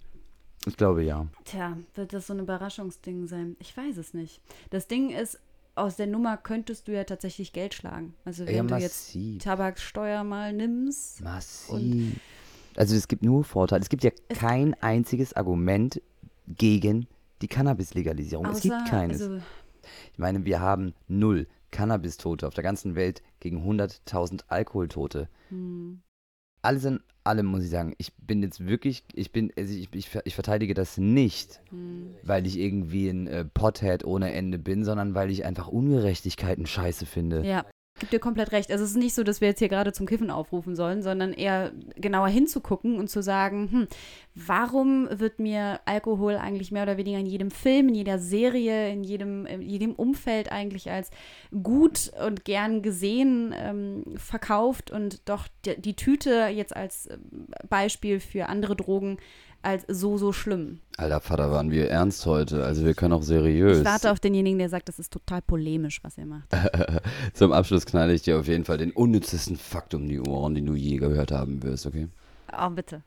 Ich 0.65 0.77
glaube 0.77 1.03
ja. 1.03 1.27
Tja, 1.43 1.77
wird 1.95 2.13
das 2.13 2.27
so 2.27 2.33
ein 2.33 2.39
Überraschungsding 2.39 3.27
sein? 3.27 3.57
Ich 3.59 3.75
weiß 3.75 3.97
es 3.97 4.13
nicht. 4.13 4.39
Das 4.69 4.87
Ding 4.87 5.09
ist, 5.09 5.41
aus 5.75 5.97
der 5.97 6.07
Nummer 6.07 6.37
könntest 6.37 6.87
du 6.87 6.93
ja 6.93 7.03
tatsächlich 7.03 7.51
Geld 7.51 7.73
schlagen. 7.73 8.13
Also 8.23 8.45
wenn 8.47 8.55
Ja, 8.55 8.63
du 8.63 8.75
jetzt. 8.77 9.17
Tabaksteuer 9.39 10.23
mal 10.23 10.53
nimmst. 10.53 11.21
Massiv. 11.21 12.15
Also 12.77 12.95
es 12.95 13.09
gibt 13.09 13.23
nur 13.23 13.43
Vorteile. 13.43 13.81
Es 13.81 13.89
gibt 13.89 14.05
ja 14.05 14.11
kein 14.29 14.75
einziges 14.75 15.33
Argument 15.33 16.01
gegen 16.47 17.05
die 17.41 17.49
Cannabis-Legalisierung. 17.49 18.45
Es 18.45 18.61
gibt 18.61 18.85
keines. 18.87 19.21
Also, 19.21 19.37
ich 20.13 20.19
meine, 20.19 20.45
wir 20.45 20.61
haben 20.61 20.93
null 21.09 21.47
Cannabis-Tote 21.73 22.47
auf 22.47 22.53
der 22.53 22.63
ganzen 22.63 22.95
Welt 22.95 23.21
gegen 23.41 23.57
100.000 23.69 24.43
Alkoholtote. 24.47 25.27
hm. 25.49 26.01
Alles 26.65 26.85
in 26.85 27.01
allem 27.25 27.47
muss 27.47 27.63
ich 27.65 27.69
sagen, 27.69 27.93
ich 27.97 28.13
bin 28.15 28.41
jetzt 28.41 28.65
wirklich, 28.65 29.03
ich 29.13 29.33
bin, 29.33 29.51
also 29.57 29.73
ich, 29.73 29.89
ich, 29.93 30.09
ich 30.23 30.33
verteidige 30.33 30.73
das 30.73 30.97
nicht, 30.97 31.61
Hm. 31.71 32.15
weil 32.23 32.47
ich 32.47 32.57
irgendwie 32.57 33.09
ein 33.09 33.27
äh, 33.27 33.43
Pothead 33.43 34.05
ohne 34.05 34.31
Ende 34.31 34.59
bin, 34.59 34.85
sondern 34.85 35.13
weil 35.13 35.29
ich 35.29 35.43
einfach 35.43 35.67
Ungerechtigkeiten 35.67 36.65
scheiße 36.65 37.05
finde. 37.05 37.45
Ja, 37.45 37.65
gib 37.99 38.09
dir 38.09 38.19
komplett 38.19 38.51
recht. 38.51 38.71
Also 38.71 38.83
es 38.83 38.91
ist 38.91 38.97
nicht 38.97 39.13
so, 39.13 39.23
dass 39.23 39.39
wir 39.39 39.49
jetzt 39.49 39.59
hier 39.59 39.69
gerade 39.69 39.93
zum 39.93 40.05
Kiffen 40.05 40.31
aufrufen 40.31 40.75
sollen, 40.75 41.03
sondern 41.03 41.31
eher 41.31 41.71
genauer 41.95 42.27
hinzugucken 42.27 42.97
und 42.97 43.09
zu 43.09 43.21
sagen, 43.21 43.69
hm, 43.71 43.87
warum 44.35 45.07
wird 45.11 45.39
mir 45.39 45.79
Alkohol 45.85 46.35
eigentlich 46.35 46.71
mehr 46.71 46.83
oder 46.83 46.97
weniger 46.97 47.19
in 47.19 47.27
jedem 47.27 47.51
Film, 47.51 47.89
in 47.89 47.95
jeder 47.95 48.19
Serie, 48.19 48.89
in 48.89 49.03
jedem, 49.03 49.45
in 49.45 49.61
jedem 49.61 49.93
Umfeld 49.93 50.51
eigentlich 50.51 50.89
als 50.89 51.11
gut 51.61 52.11
und 52.25 52.45
gern 52.45 52.81
gesehen 52.81 53.53
ähm, 53.55 54.03
verkauft 54.15 54.89
und 54.91 55.29
doch 55.29 55.47
die, 55.65 55.79
die 55.79 55.95
Tüte 55.95 56.47
jetzt 56.47 56.75
als 56.75 57.09
ähm, 57.09 57.47
Beispiel 57.69 58.19
für 58.19 58.47
andere 58.47 58.75
Drogen 58.75 59.17
als 59.63 59.85
so, 59.87 60.17
so 60.17 60.31
schlimm. 60.31 60.79
Alter 60.97 61.19
Vater, 61.21 61.51
waren 61.51 61.71
wir 61.71 61.89
ernst 61.89 62.25
heute. 62.25 62.63
Also 62.63 62.85
wir 62.85 62.93
können 62.93 63.13
auch 63.13 63.23
seriös. 63.23 63.79
Ich 63.79 63.85
warte 63.85 64.11
auf 64.11 64.19
denjenigen, 64.19 64.59
der 64.59 64.69
sagt, 64.69 64.89
das 64.89 64.99
ist 64.99 65.11
total 65.11 65.41
polemisch, 65.41 66.03
was 66.03 66.17
ihr 66.17 66.25
macht. 66.25 66.49
Zum 67.33 67.51
Abschluss 67.51 67.85
knalle 67.85 68.13
ich 68.13 68.21
dir 68.21 68.39
auf 68.39 68.47
jeden 68.47 68.65
Fall 68.65 68.77
den 68.77 68.91
unnützesten 68.91 69.57
Fakt 69.57 69.93
um 69.93 70.07
die 70.07 70.19
Ohren, 70.19 70.55
den 70.55 70.65
du 70.65 70.75
je 70.75 70.97
gehört 70.97 71.31
haben 71.31 71.63
wirst, 71.63 71.85
okay? 71.85 72.09
Oh, 72.51 72.69
bitte. 72.69 73.03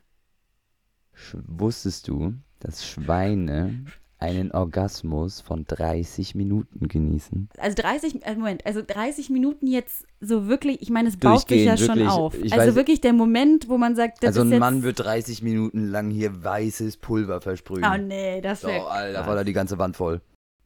Wusstest 1.47 2.09
du, 2.09 2.35
dass 2.61 2.87
Schweine 2.87 3.85
einen 4.27 4.53
Orgasmus 4.53 5.41
von 5.41 5.65
30 5.67 6.35
Minuten 6.35 6.89
genießen? 6.89 7.49
Also 7.59 7.77
30, 7.81 8.25
äh, 8.27 8.35
Moment, 8.35 8.67
also 8.67 8.83
30 8.87 9.31
Minuten 9.31 9.67
jetzt 9.67 10.05
so 10.21 10.49
wirklich, 10.49 10.83
ich 10.83 10.91
meine, 10.91 11.09
es 11.09 11.17
baut 11.17 11.49
sich 11.49 11.65
ja 11.65 11.77
schon 11.77 11.97
wirklich. 11.97 12.09
auf. 12.09 12.35
Ich 12.43 12.53
also 12.53 12.73
weiß- 12.73 12.75
wirklich 12.75 13.01
der 13.01 13.13
Moment, 13.13 13.69
wo 13.69 13.79
man 13.79 13.97
sagt, 13.97 14.23
das 14.23 14.37
also 14.37 14.43
ein 14.43 14.59
Mann 14.59 14.83
wird 14.83 15.01
30 15.01 15.43
Minuten 15.43 15.87
lang 15.87 16.11
hier 16.11 16.43
weißes 16.45 16.97
Pulver 16.99 17.41
versprühen. 17.41 17.85
Oh 17.85 17.97
nee, 17.97 18.41
das 18.41 18.65
wäre 18.65 18.83
Oh, 18.85 18.89
Alter, 18.89 19.27
war 19.27 19.35
da 19.37 19.45
die 19.45 19.53
ganze 19.53 19.79
Wand 19.79 19.97
voll. 19.97 20.21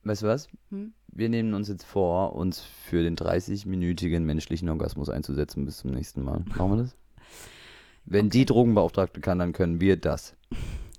Weißt 0.05 0.23
du 0.23 0.27
was? 0.27 0.49
Hm? 0.71 0.93
Wir 1.13 1.29
nehmen 1.29 1.55
uns 1.55 1.69
jetzt 1.69 1.85
vor, 1.85 2.35
uns 2.35 2.61
für 2.61 3.03
den 3.03 3.17
30-minütigen 3.17 4.21
menschlichen 4.21 4.69
Orgasmus 4.69 5.09
einzusetzen 5.11 5.65
bis 5.65 5.79
zum 5.79 5.91
nächsten 5.91 6.23
Mal. 6.23 6.45
Machen 6.57 6.71
wir 6.71 6.77
das? 6.85 6.97
Wenn 8.07 8.31
die 8.31 8.47
Drogenbeauftragte 8.47 9.21
kann, 9.21 9.39
dann 9.39 9.53
können 9.53 9.81
wir 9.81 9.97
das. 9.97 10.35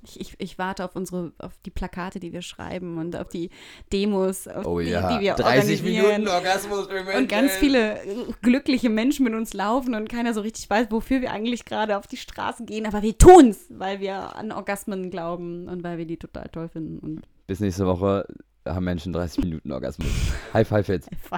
Ich, 0.03 0.19
ich, 0.19 0.35
ich 0.39 0.57
warte 0.57 0.83
auf 0.83 0.95
unsere, 0.95 1.31
auf 1.37 1.53
die 1.65 1.69
Plakate, 1.69 2.19
die 2.19 2.33
wir 2.33 2.41
schreiben 2.41 2.97
und 2.97 3.15
auf 3.15 3.29
die 3.29 3.49
Demos, 3.93 4.47
auf 4.47 4.65
Oh 4.65 4.79
die, 4.79 4.89
ja, 4.89 5.15
die 5.15 5.23
wir 5.23 5.33
30 5.35 5.79
organisieren. 5.81 6.05
Minuten 6.23 6.27
Orgasmus 6.27 6.87
für 6.87 7.03
Menschen. 7.03 7.17
Und 7.21 7.29
ganz 7.29 7.51
viele 7.53 7.99
glückliche 8.41 8.89
Menschen 8.89 9.23
mit 9.25 9.33
uns 9.33 9.53
laufen 9.53 9.93
und 9.93 10.09
keiner 10.09 10.33
so 10.33 10.41
richtig 10.41 10.69
weiß, 10.69 10.87
wofür 10.89 11.21
wir 11.21 11.31
eigentlich 11.31 11.65
gerade 11.65 11.97
auf 11.97 12.07
die 12.07 12.17
Straße 12.17 12.65
gehen. 12.65 12.85
Aber 12.85 13.01
wir 13.01 13.17
tun's, 13.17 13.65
weil 13.69 13.99
wir 13.99 14.35
an 14.35 14.51
Orgasmen 14.51 15.11
glauben 15.11 15.67
und 15.67 15.83
weil 15.83 15.97
wir 15.97 16.05
die 16.05 16.17
total 16.17 16.49
toll 16.49 16.69
finden. 16.69 16.99
Und 16.99 17.21
Bis 17.47 17.59
nächste 17.59 17.85
Woche 17.85 18.25
haben 18.65 18.85
Menschen 18.85 19.13
30 19.13 19.43
Minuten 19.43 19.71
Orgasmus. 19.71 20.07
High 20.53 20.67
five 20.67 20.87
jetzt. 20.87 21.09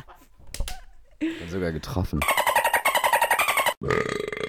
Dann 1.19 1.49
sogar 1.49 1.71
getroffen. 1.71 2.19
Five. 3.81 4.42